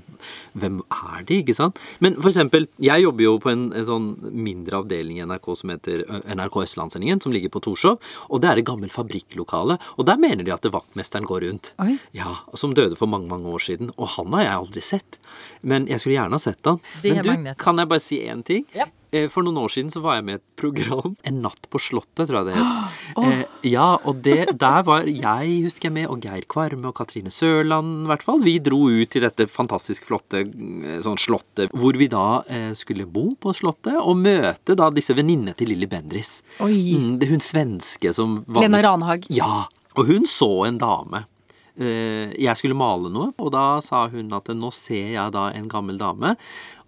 [0.60, 1.82] hvem er de, ikke sant?
[2.04, 5.74] Men for eksempel, jeg jobber jo på en, en sånn mindre avdeling i NRK som
[5.74, 8.00] heter NRK Østlandssendingen, som ligger på Torshov.
[8.30, 9.80] Og det er et gammelt fabrikklokale.
[9.98, 11.74] Og der mener de at vaktmesteren går rundt.
[11.84, 11.98] Oi.
[12.16, 13.92] Ja, Som døde for mange mange år siden.
[13.98, 15.22] Og han har jeg aldri sett.
[15.62, 16.82] Men jeg skulle gjerne ha sett han.
[17.04, 18.68] Men du, kan jeg bare si én ting?
[18.76, 18.90] Ja.
[19.14, 21.80] Eh, For noen år siden så var jeg med i et program, En natt på
[21.82, 23.00] Slottet, tror jeg det het.
[23.24, 27.30] Eh, ja, og det, der var jeg, husker jeg med, og Geir Kvarme og Katrine
[27.32, 28.42] Sørland, i hvert fall.
[28.42, 33.06] Vi dro ut til dette fantastisk flotte eh, sånn slottet, hvor vi da eh, skulle
[33.06, 36.40] bo på slottet, og møte da disse venninnene til Lilly Bendriss.
[36.66, 36.74] Oi.
[36.98, 39.30] Mm, hun svenske som Lena Ranhag.
[39.34, 39.68] Ja.
[39.94, 41.28] Og hun så en dame.
[41.74, 45.98] Jeg skulle male noe, og da sa hun at nå ser jeg da en gammel
[45.98, 46.36] dame.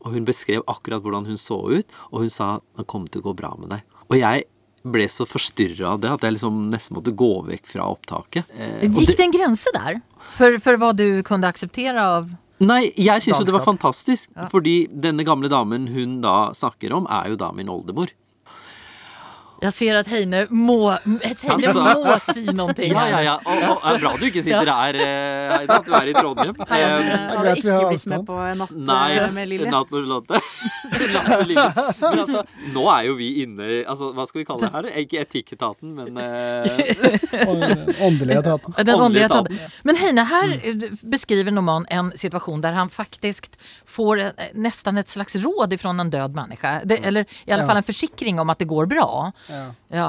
[0.06, 3.32] Og hun beskrev akkurat hvordan hun så ut, og hun sa det kommer til å
[3.32, 3.86] gå bra med deg.
[4.06, 4.46] Og jeg
[4.86, 8.52] ble så forstyrra av det at jeg liksom nesten måtte gå vekk fra opptaket.
[8.54, 9.98] Eh, Gikk det en grense der
[10.38, 12.30] for, for hva du kunne akseptere av...
[12.62, 14.30] Nei, jeg syns jo det var fantastisk.
[14.30, 14.52] fantastisk.
[14.54, 18.14] Fordi denne gamle damen hun da snakker om, er jo da min oldemor.
[19.62, 23.36] Jag ser at Heine må, Heine altså, må si noe Ja, ja, ja.
[23.40, 26.56] Og, og er bra du ikke sitter her, eh, Heidi, at du er i Trondheim.
[26.66, 28.16] Eh, Jeg greit hadde vi ikke har blitt avstand.
[28.16, 29.70] med på natt Nei, eh, med Lilly.
[29.72, 30.42] natt med Charlotte.
[32.06, 32.44] Men altså,
[32.76, 34.90] nå er jo vi inne i altså, Hva skal vi kalle det her?
[35.02, 38.76] Ikke Etikketaten, men eh, Åndelige etaten.
[38.86, 39.60] Den åndelige etaten.
[39.84, 44.22] Men Heine, här eh, beskriver Norman en situasjon der han faktisk får
[44.54, 46.76] nesten et slags råd fra en død menneske.
[46.86, 49.32] Det, eller i alle fall en forsikring om at det går bra.
[49.50, 49.66] Ja.
[49.94, 50.08] Ja.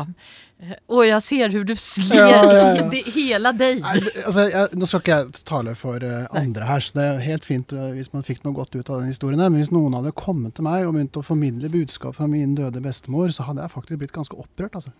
[0.88, 3.82] Og jeg ser hvordan du sler Ja, ja, det- hela deg.
[3.84, 7.44] Altså, jeg, nå skal ikke jeg tale for eh, andre her, så det er helt
[7.44, 9.42] fint eh, hvis man fikk noe godt ut av den historien.
[9.42, 12.80] Men hvis noen hadde kommet til meg og begynt å formidle budskap fra min døde
[12.84, 14.94] bestemor, så hadde jeg faktisk blitt ganske opprørt, altså.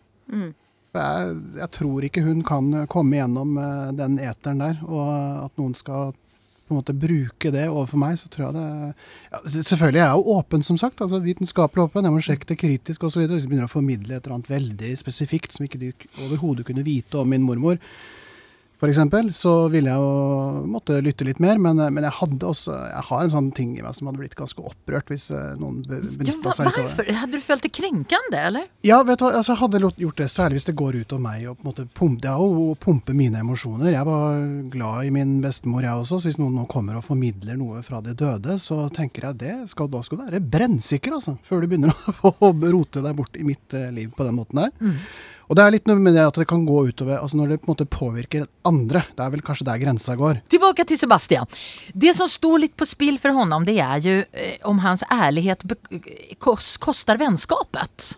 [0.93, 1.33] For jeg,
[1.63, 5.75] jeg tror ikke hun kan eh, komme gjennom eh, den eteren der, og at noen
[5.79, 6.13] skal
[6.67, 10.19] på en måte bruke det overfor meg, så tror jeg det ja, Selvfølgelig er jeg
[10.19, 11.01] jo åpen, som sagt.
[11.01, 12.07] altså Vitenskapelig åpen.
[12.09, 13.25] Jeg må sjekke det kritisk osv.
[13.25, 15.93] Hvis jeg begynner å formidle et eller annet veldig spesifikt som ikke de
[16.27, 17.79] overhodet kunne vite om min mormor,
[18.91, 21.57] eksempel, så ville jeg jo måtte lytte litt mer.
[21.57, 22.13] Men, men jeg
[22.45, 25.55] også Jeg har en sånn ting i meg som hadde blitt ganske opprørt hvis eh,
[25.57, 26.83] noen be- benytta seg av det.
[26.85, 27.09] varför?
[27.23, 28.67] Hadde du følt det krenkende, eller?
[28.85, 31.25] Ja, vet du hva, altså, jeg hadde gjort det særlig hvis det går ut over
[31.25, 31.47] meg.
[31.49, 33.95] og på en måte pumpe, er jo å pumpe mine emosjoner.
[33.97, 34.43] Jeg var
[34.77, 36.21] glad i min bestemor, jeg også.
[36.21, 39.55] Så hvis noen nå kommer og formidler noe fra de døde, så tenker jeg det
[39.73, 41.39] skal, da skal du være brennsikker, altså.
[41.49, 41.97] Før du begynner
[42.29, 45.01] å, rote deg bort i mitt eh, liv på den måten der.
[45.47, 47.59] Og det er litt noe med det at det kan gå utover altså Når det
[47.63, 49.05] på en måte påvirker andre.
[49.15, 50.41] Det er vel kanskje der grensa går.
[50.51, 51.47] Tilbake til Sebastian.
[51.95, 55.63] Det som står litt på spill for honom det er ju eh, om hans ærlighet
[56.43, 58.17] koster kos-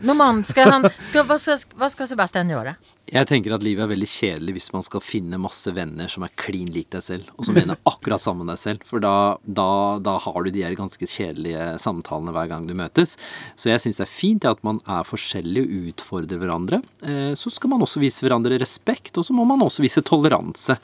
[0.00, 2.76] kostar skal han, skal, hva, skal, hva skal Sebastian gjøre?
[3.06, 6.32] Jeg tenker at livet er veldig kjedelig hvis man skal finne masse venner som er
[6.34, 8.82] klin lik deg selv, og som mener akkurat samme deg selv.
[8.88, 9.68] For da, da,
[10.02, 13.14] da har du de her ganske kjedelige samtalene hver gang du møtes.
[13.54, 16.80] Så jeg syns det er fint at man er forskjellig og utfordrer hverandre.
[17.06, 20.74] Eh, Så skal man også vise hverandre respekt, og så må man også vise toleranse.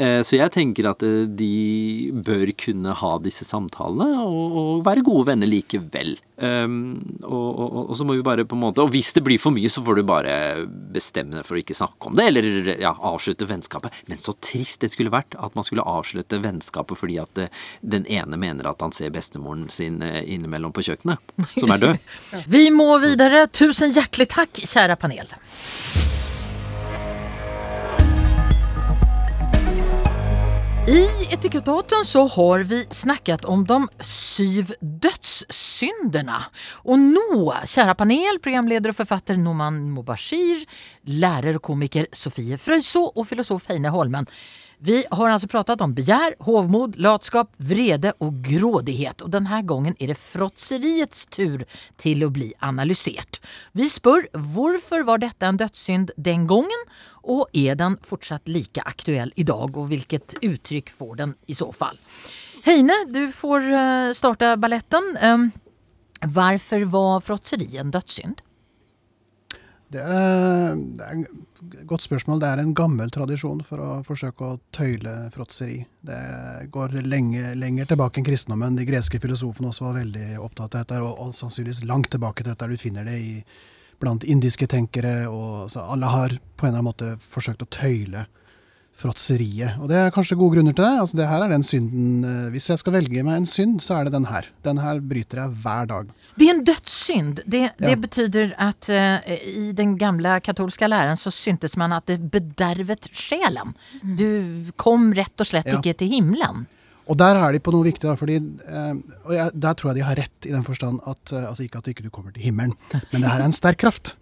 [0.00, 5.28] Eh, Så jeg tenker at eh, de bør kunne ha disse samtalene og, være gode
[5.28, 6.16] venner likevel.
[6.36, 9.40] Um, og, og, og så må vi bare på en måte Og hvis det blir
[9.40, 10.34] for mye, så får du bare
[10.66, 13.94] bestemme deg for å ikke snakke om det, eller ja, avslutte vennskapet.
[14.10, 18.06] Men så trist det skulle vært at man skulle avslutte vennskapet fordi at eh, den
[18.10, 22.12] ene mener at han ser bestemoren sin eh, innimellom på kjøkkenet, som er død.
[22.56, 23.46] Vi må videre.
[23.52, 25.36] Tusen hjertelig takk, kjære panel.
[30.86, 36.36] I Etikettaten så har vi snakket om de syv dødssynderna.
[36.86, 40.62] Og nå, kjære panel, programleder og forfatter Noman Mobashir,
[41.10, 44.30] lærer og komiker Sofie Frøysaa og filosof Heine Holmen.
[44.78, 49.22] Vi har alltså pratat om begär, hovmod, latskap, vrede og grådighet.
[49.24, 51.64] Og denne gangen er det frotseriets tur
[51.96, 53.40] til å bli analysert.
[53.72, 56.84] Vi spør hvorfor var dette en dødssynd den gangen,
[57.24, 61.72] og er den fortsatt like aktuell i dag, og hvilket uttrykk får den i så
[61.72, 61.96] fall?
[62.66, 63.70] Heine, du får
[64.18, 65.14] starta balletten.
[66.20, 68.44] Hvorfor var frotseri en dødssynd?
[69.92, 72.40] Det er, det er et godt spørsmål.
[72.42, 75.78] Det er en gammel tradisjon for å forsøke å tøyle fråtseri.
[76.06, 76.18] Det
[76.74, 78.78] går lenge, lenger tilbake enn kristendommen.
[78.78, 82.52] De greske filosofene også var veldig opptatt av dette, og, og sannsynligvis langt tilbake til
[82.52, 82.70] dette.
[82.70, 83.36] Du finner det i,
[84.02, 85.14] blant indiske tenkere.
[85.30, 88.26] og Alle har på en eller annen måte forsøkt å tøyle
[88.96, 89.76] fråtseriet.
[89.82, 90.92] Og det er kanskje gode grunner til det.
[91.02, 93.98] Altså, det her er den synden eh, Hvis jeg skal velge meg en synd, så
[93.98, 94.48] er det den her.
[94.64, 96.14] Den her bryter jeg hver dag.
[96.36, 97.42] Det er en dødssynd.
[97.44, 102.06] Det, det betyr betyder at uh, i den gamle katolske læren så syntes man at
[102.08, 103.74] det bedervet sjelen.
[104.16, 105.80] Du kom rett og slett Ja.
[105.80, 106.64] ikke til himmelen.
[107.10, 108.94] Og der er de på noe viktig, fordi eh,
[109.26, 111.84] Og jeg, der tror jeg de har rett, i den forstand at Altså ikke at
[111.84, 112.72] du ikke kommer til himmelen,
[113.12, 114.16] men det her er en sterk kraft.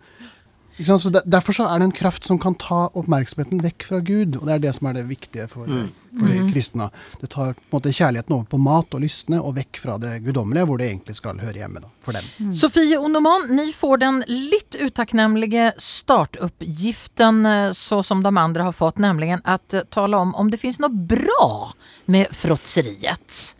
[0.74, 1.04] Ikke sant?
[1.04, 4.38] Så de, Derfor så er det en kraft som kan ta oppmerksomheten vekk fra Gud,
[4.40, 5.70] og det er det som er det viktige for,
[6.18, 6.88] for de kristne.
[7.20, 10.16] Det tar på en måte kjærligheten over på mat og lystne, og vekk fra det
[10.24, 12.50] guddommelige, hvor det egentlig skal høre hjemme da, for dem.
[12.54, 18.98] Sofie Ondoman, ni får den litt utakknemlige startuppgiften eh, så som de andre har fått,
[19.02, 21.70] nemlig at eh, tale om om det finnes noe bra
[22.10, 23.54] med fråtseriet.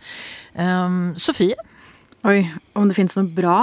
[0.58, 1.54] Um, Sofie?
[2.26, 2.40] Oi,
[2.74, 3.58] om det finnes noe bra?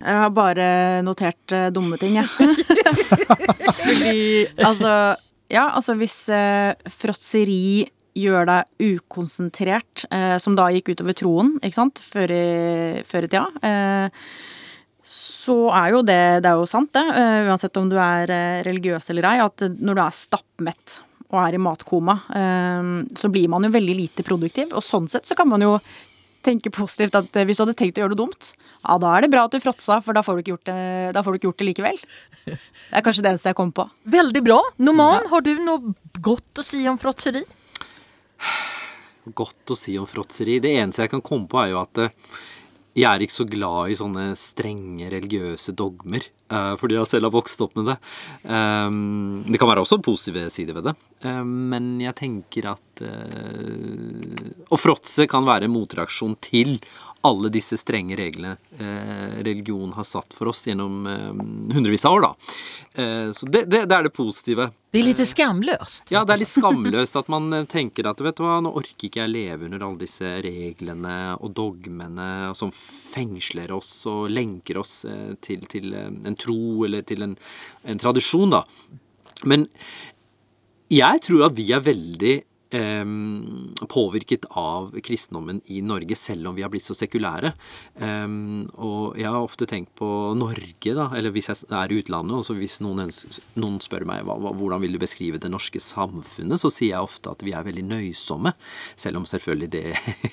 [0.00, 0.66] Jeg har bare
[1.04, 2.28] notert uh, dumme ting, jeg.
[3.84, 4.20] Fordi,
[4.64, 4.92] altså
[5.50, 11.76] Ja, altså hvis uh, fråtseri gjør deg ukonsentrert, uh, som da gikk utover troen, ikke
[11.76, 12.46] sant, før i,
[13.06, 14.24] før i tida, uh,
[15.10, 17.04] så er jo det Det er jo sant, det,
[17.48, 18.30] uansett om du er
[18.62, 22.14] religiøs eller ei, at når du er stappmett og er i matkoma,
[23.18, 24.72] så blir man jo veldig lite produktiv.
[24.74, 25.76] Og sånn sett så kan man jo
[26.46, 29.24] tenke positivt at eh, hvis du hadde tenkt å gjøre noe dumt, ja, da er
[29.24, 30.80] det bra at du fråtsa, for da får du ikke gjort det,
[31.16, 32.02] da får du ikke gjort det likevel.
[32.46, 32.56] Det
[32.96, 33.86] er kanskje det eneste jeg kom på.
[34.10, 34.58] Veldig bra.
[34.82, 37.44] Noman, har du noe godt å si om fråtseri?
[39.36, 40.58] Godt å si om fråtseri.
[40.64, 42.14] Det eneste jeg kan komme på, er jo at eh,
[42.98, 46.24] jeg er ikke så glad i sånne strenge religiøse dogmer.
[46.50, 47.96] eh, fordi jeg selv har vokst opp med det.
[48.42, 50.94] Um, det kan være også positive sider ved det.
[51.22, 53.02] Um, men jeg tenker at
[54.70, 56.74] Å fråtse kan være en motreaksjon til
[57.20, 62.26] alle disse strenge reglene eh, religion har satt for oss gjennom eh, hundrevis av år.
[62.26, 62.30] Da.
[63.02, 64.70] Eh, så det, det, det er det positive.
[64.90, 66.08] Det er litt skamløst.
[66.14, 69.22] Ja, det er litt skamløst at man tenker at vet du hva, nå orker ikke
[69.22, 75.02] jeg leve under alle disse reglene og dogmene som fengsler oss og lenker oss
[75.44, 77.36] til, til en tro eller til en,
[77.84, 78.64] en tradisjon, da.
[79.46, 79.68] Men
[80.90, 82.34] jeg tror at vi er veldig
[82.70, 87.50] påvirket av kristendommen i Norge, selv om vi har blitt så sekulære.
[88.00, 90.08] Og jeg har ofte tenkt på
[90.38, 93.10] Norge, da, eller hvis jeg er i utlandet, og så hvis noen,
[93.58, 97.42] noen spør meg hvordan vil du beskrive det norske samfunnet, så sier jeg ofte at
[97.46, 98.54] vi er veldig nøysomme,
[99.00, 99.84] selv om selvfølgelig det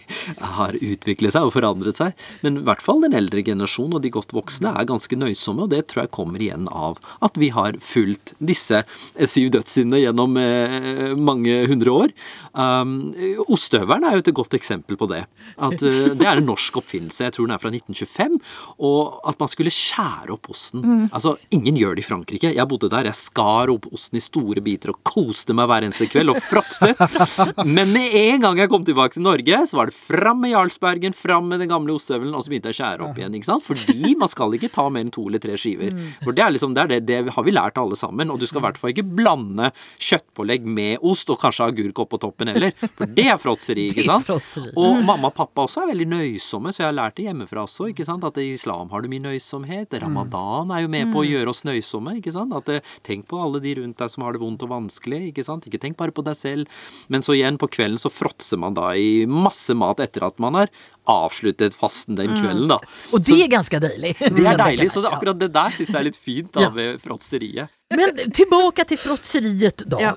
[0.57, 2.15] har utviklet seg og forandret seg.
[2.45, 5.73] Men i hvert fall den eldre generasjonen og de godt voksne er ganske nøysomme, og
[5.73, 10.37] det tror jeg kommer igjen av at vi har fulgt disse eh, syv dødssyndene gjennom
[10.41, 12.15] eh, mange hundre år.
[12.57, 13.13] Um,
[13.47, 15.23] ostehøvelen er jo et godt eksempel på det.
[15.57, 17.27] At uh, Det er en norsk oppfinnelse.
[17.27, 18.39] Jeg tror den er fra 1925.
[18.87, 21.07] Og at man skulle skjære opp osten.
[21.11, 22.53] Altså, Ingen gjør det i Frankrike.
[22.55, 23.09] Jeg bodde der.
[23.09, 26.99] Jeg skar opp osten i store biter og koste meg hver eneste kveld og fråtset.
[27.77, 31.15] Men med en gang jeg kom tilbake til Norge, så var det fram med Jarlsbergen,
[31.17, 33.37] fram med den gamle ostehøvelen, og så begynte jeg å skjære opp igjen.
[33.37, 33.65] ikke sant?
[33.67, 35.95] Fordi man skal ikke ta mer enn to eller tre skiver.
[36.23, 38.31] For det er liksom, det, er det, det har vi lært alle sammen.
[38.33, 42.16] Og du skal i hvert fall ikke blande kjøttpålegg med ost, og kanskje agurk oppå
[42.21, 42.73] toppen heller.
[42.97, 44.25] For det er fråtseri, ikke sant?
[44.27, 44.71] fråtseri.
[44.77, 47.89] Og mamma og pappa også er veldig nøysomme, så jeg har lært det hjemmefra også.
[47.93, 48.25] ikke sant?
[48.27, 49.93] At i islam har du mye nøysomhet.
[50.03, 52.17] Ramadan er jo med på å gjøre oss nøysomme.
[52.21, 52.53] ikke sant?
[52.57, 55.21] At eh, Tenk på alle de rundt deg som har det vondt og vanskelig.
[55.31, 55.65] ikke sant?
[55.69, 56.67] Ikke tenk bare på deg selv.
[57.07, 60.57] Men så igjen, på kvelden så fråtser man da i masse mat etter at man
[60.59, 60.71] har
[61.07, 62.81] avsluttet fasten den kvelden, da.
[63.15, 64.15] Og det er ganske deilig.
[64.37, 66.99] Det er deilig, så det, akkurat det der syns jeg er litt fint da ved
[66.99, 67.71] fråtseriet.
[67.95, 70.01] Men tilbake til fråtseriet, da.
[70.03, 70.11] Ja.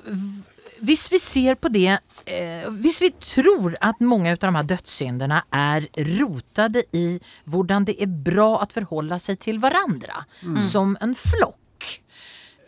[0.81, 5.41] Hvis vi ser på det eh, Hvis vi tror at mange av de her dødssyndene
[5.53, 5.85] er
[6.17, 10.23] rotade i hvordan det er bra å forholde seg til hverandre
[10.71, 11.87] som en flokk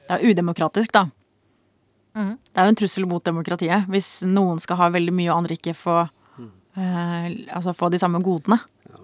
[0.07, 1.07] Det er udemokratisk, da.
[2.14, 5.57] Det er jo en trussel mot demokratiet hvis noen skal ha veldig mye og andre
[5.57, 5.95] ikke få,
[6.78, 8.59] eh, altså få de samme godene.
[8.89, 8.99] Ja.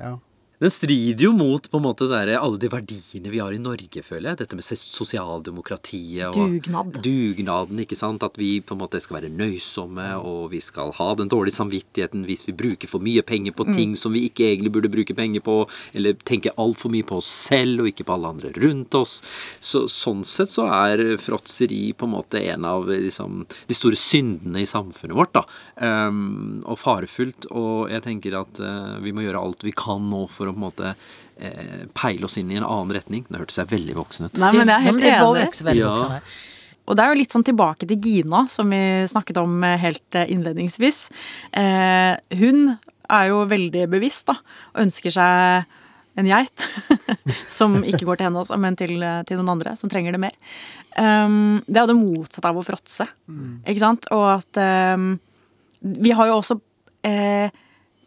[0.00, 0.12] Ja.
[0.60, 4.02] Den strider jo mot på en måte der, alle de verdiene vi har i Norge,
[4.04, 4.40] føler jeg.
[4.42, 6.98] Dette med sosialdemokratiet og Dugnad.
[7.00, 8.20] dugnaden, ikke sant.
[8.26, 12.26] At vi på en måte skal være nøysomme, og vi skal ha den dårlige samvittigheten
[12.28, 15.40] hvis vi bruker for mye penger på ting som vi ikke egentlig burde bruke penger
[15.46, 15.56] på,
[15.96, 19.16] eller tenker altfor mye på oss selv og ikke på alle andre rundt oss.
[19.64, 24.60] Så, sånn sett så er fråtseri på en måte en av liksom, de store syndene
[24.60, 25.46] i samfunnet vårt, da.
[25.80, 27.48] Um, og farefullt.
[27.56, 30.60] Og jeg tenker at uh, vi må gjøre alt vi kan nå for å på
[30.60, 30.94] en måte
[31.40, 33.24] eh, peile oss inn i en annen retning.
[33.28, 34.38] Det hørtes jeg veldig voksen ut.
[34.40, 35.48] Nei, men jeg er helt var enig.
[35.48, 35.90] också Ja.
[35.94, 36.22] voksen her.
[36.90, 40.16] Og det er jo litt sånn tilbake til Gina, som vi snakket om eh, helt
[40.18, 41.04] eh, innledningsvis.
[41.54, 42.78] Eh, hun
[43.10, 44.36] er jo veldig bevisst, da,
[44.74, 45.64] og ønsker seg
[46.18, 46.66] en geit.
[47.58, 48.96] som ikke går til henne, altså, men til,
[49.26, 50.34] til noen andre som trenger det mer.
[50.98, 53.06] Um, det er jo det motsatte av å fråtse,
[53.62, 54.08] ikke sant?
[54.10, 54.58] Og at
[54.98, 55.12] um,
[55.80, 56.56] Vi har jo også
[57.06, 57.54] eh,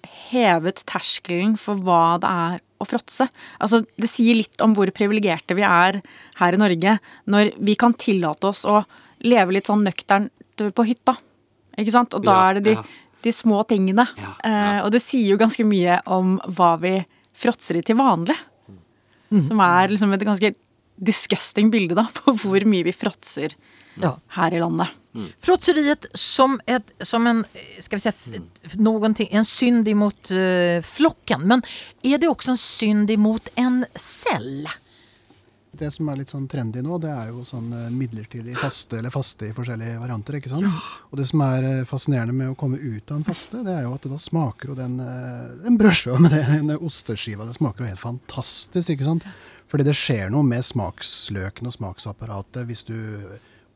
[0.03, 3.27] hevet terskelen for hva det er å fråtse.
[3.63, 6.01] Altså, det sier litt om hvor privilegerte vi er
[6.39, 6.97] her i Norge
[7.31, 8.81] når vi kan tillate oss å
[9.23, 11.15] leve litt sånn nøkternt på hytta.
[11.79, 12.13] Ikke sant?
[12.13, 12.75] Og da er det de,
[13.23, 14.05] de små tingene.
[14.19, 16.97] Ja, Eh, og det sier jo ganske mye om hva vi
[17.39, 18.35] fråtser i til vanlig.
[19.47, 20.51] Som er liksom et ganske
[21.05, 23.55] disgusting bilde da, på hvor mye vi fråtser
[24.01, 24.15] Ja.
[24.39, 24.89] her i landet.
[25.45, 27.43] Fråtseriet som, et, som en,
[27.79, 31.43] skal vi si, f- f- en synd imot uh, flokken.
[31.45, 31.61] Men
[32.01, 34.65] er det også en synd imot en cell?
[35.73, 39.09] Det som er litt sånn trendy nå, det er jo sånn eh, midlertidig faste eller
[39.13, 40.35] faste i forskjellige varianter.
[40.37, 40.69] ikke sant?
[41.09, 43.87] Og det som er eh, fascinerende med å komme ut av en faste, det er
[43.87, 44.99] jo at da smaker jo den,
[45.63, 48.93] den brødskiva med det- den osteskiva det smaker jo helt fantastisk.
[48.93, 49.25] ikke sant?
[49.73, 52.93] Fordi det skjer noe med smaksløkene og smaksapparatet hvis du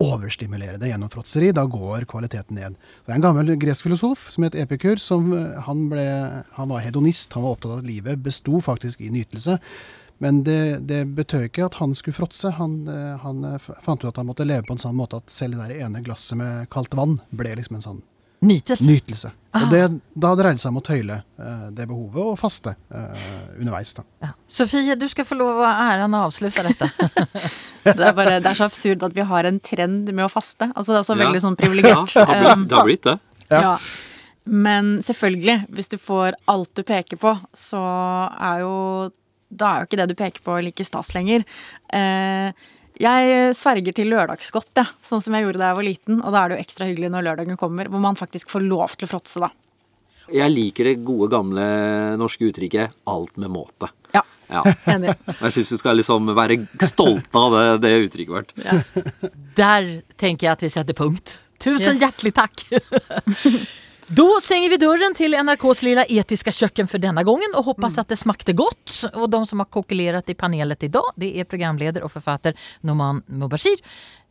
[0.03, 1.51] overstimulerer det gjennom fråtseri.
[1.51, 2.75] Da går kvaliteten ned.
[3.05, 5.01] Det er en gammel gresk filosof som het Epikur.
[5.01, 6.05] som eh, han, ble,
[6.53, 7.33] han var hedonist.
[7.33, 9.57] Han var opptatt av at livet besto faktisk i nytelse.
[10.21, 12.53] Men det, det betød ikke at han skulle fråtse.
[12.59, 15.33] Han, eh, han eh, fant ut at han måtte leve på en sånn måte at
[15.33, 18.05] selv det der ene glasset med kaldt vann ble liksom en sånn
[18.45, 18.85] Nytelse?
[18.85, 19.31] nytelse.
[19.57, 19.79] Og det,
[20.13, 23.95] da dreide det seg om å tøyle eh, det behovet, og faste uh, underveis.
[23.97, 24.03] da.
[24.21, 24.29] Ja.
[24.45, 26.91] Sofie, du skal få lov av æren å avslutte dette.
[27.87, 30.67] Det er, bare, det er så absurd at vi har en trend med å faste.
[30.75, 31.21] Altså Det er så Ja.
[31.23, 31.55] veldig sånn
[31.87, 32.75] Ja, det har blitt det.
[32.75, 33.17] Har blitt det.
[33.49, 33.77] Ja.
[34.43, 37.79] Men selvfølgelig, hvis du får alt du peker på, så
[38.39, 39.11] er jo
[39.49, 41.45] Da er jo ikke det du peker på, like stas lenger.
[41.95, 42.51] Eh,
[42.99, 46.19] jeg sverger til lørdagsgodt, ja, sånn som jeg gjorde da jeg var liten.
[46.23, 48.95] Og da er det jo ekstra hyggelig når lørdagen kommer, hvor man faktisk får lov
[48.97, 49.51] til å fråtse, da.
[50.33, 51.63] Jeg liker det gode, gamle
[52.19, 53.89] norske uttrykket 'alt med måte'.
[54.13, 54.63] Ja, Ja.
[54.93, 55.15] enig.
[55.41, 58.51] Jeg syns vi skal liksom være stolte av det, det uttrykket vårt.
[59.55, 61.37] Der tenker jeg at vi setter punkt.
[61.59, 62.01] Tusen Yes.
[62.03, 62.65] hjertelig tack!
[64.09, 68.07] Då stänger vi dörren till NRKs lilla etiska köken för denna gången och hoppas att
[68.07, 69.03] det smakte gott.
[69.13, 73.77] Och de som har kokulerat i panelet idag det är programledare och författare Noman Mubashir,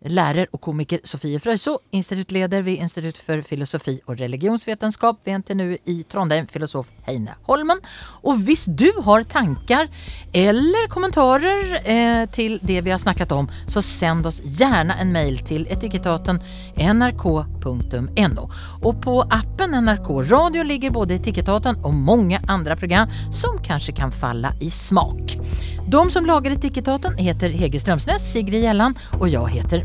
[0.08, 5.96] lärare og komiker Sofie Frøyso, institutleder ved Institut for filosofi og religionsvetenskap ved NTNU i
[6.10, 7.80] Trondheim, filosof Heine Holmen.
[8.24, 9.88] Og hvis du har tanker
[10.36, 15.38] eller kommentarer eh, til det vi har snakket om så send oss gjerne en mail
[15.46, 16.40] til etikettaten
[16.76, 18.48] nrk.no.
[18.82, 24.12] Og på appen NRK Radio ligger både Etikettaten og mange andre program som kanskje kan
[24.12, 25.36] falle i smak.
[25.86, 29.84] De som lagar Etikettaten heter Hege Strømsnes, Sigrid Gjelland og jeg heter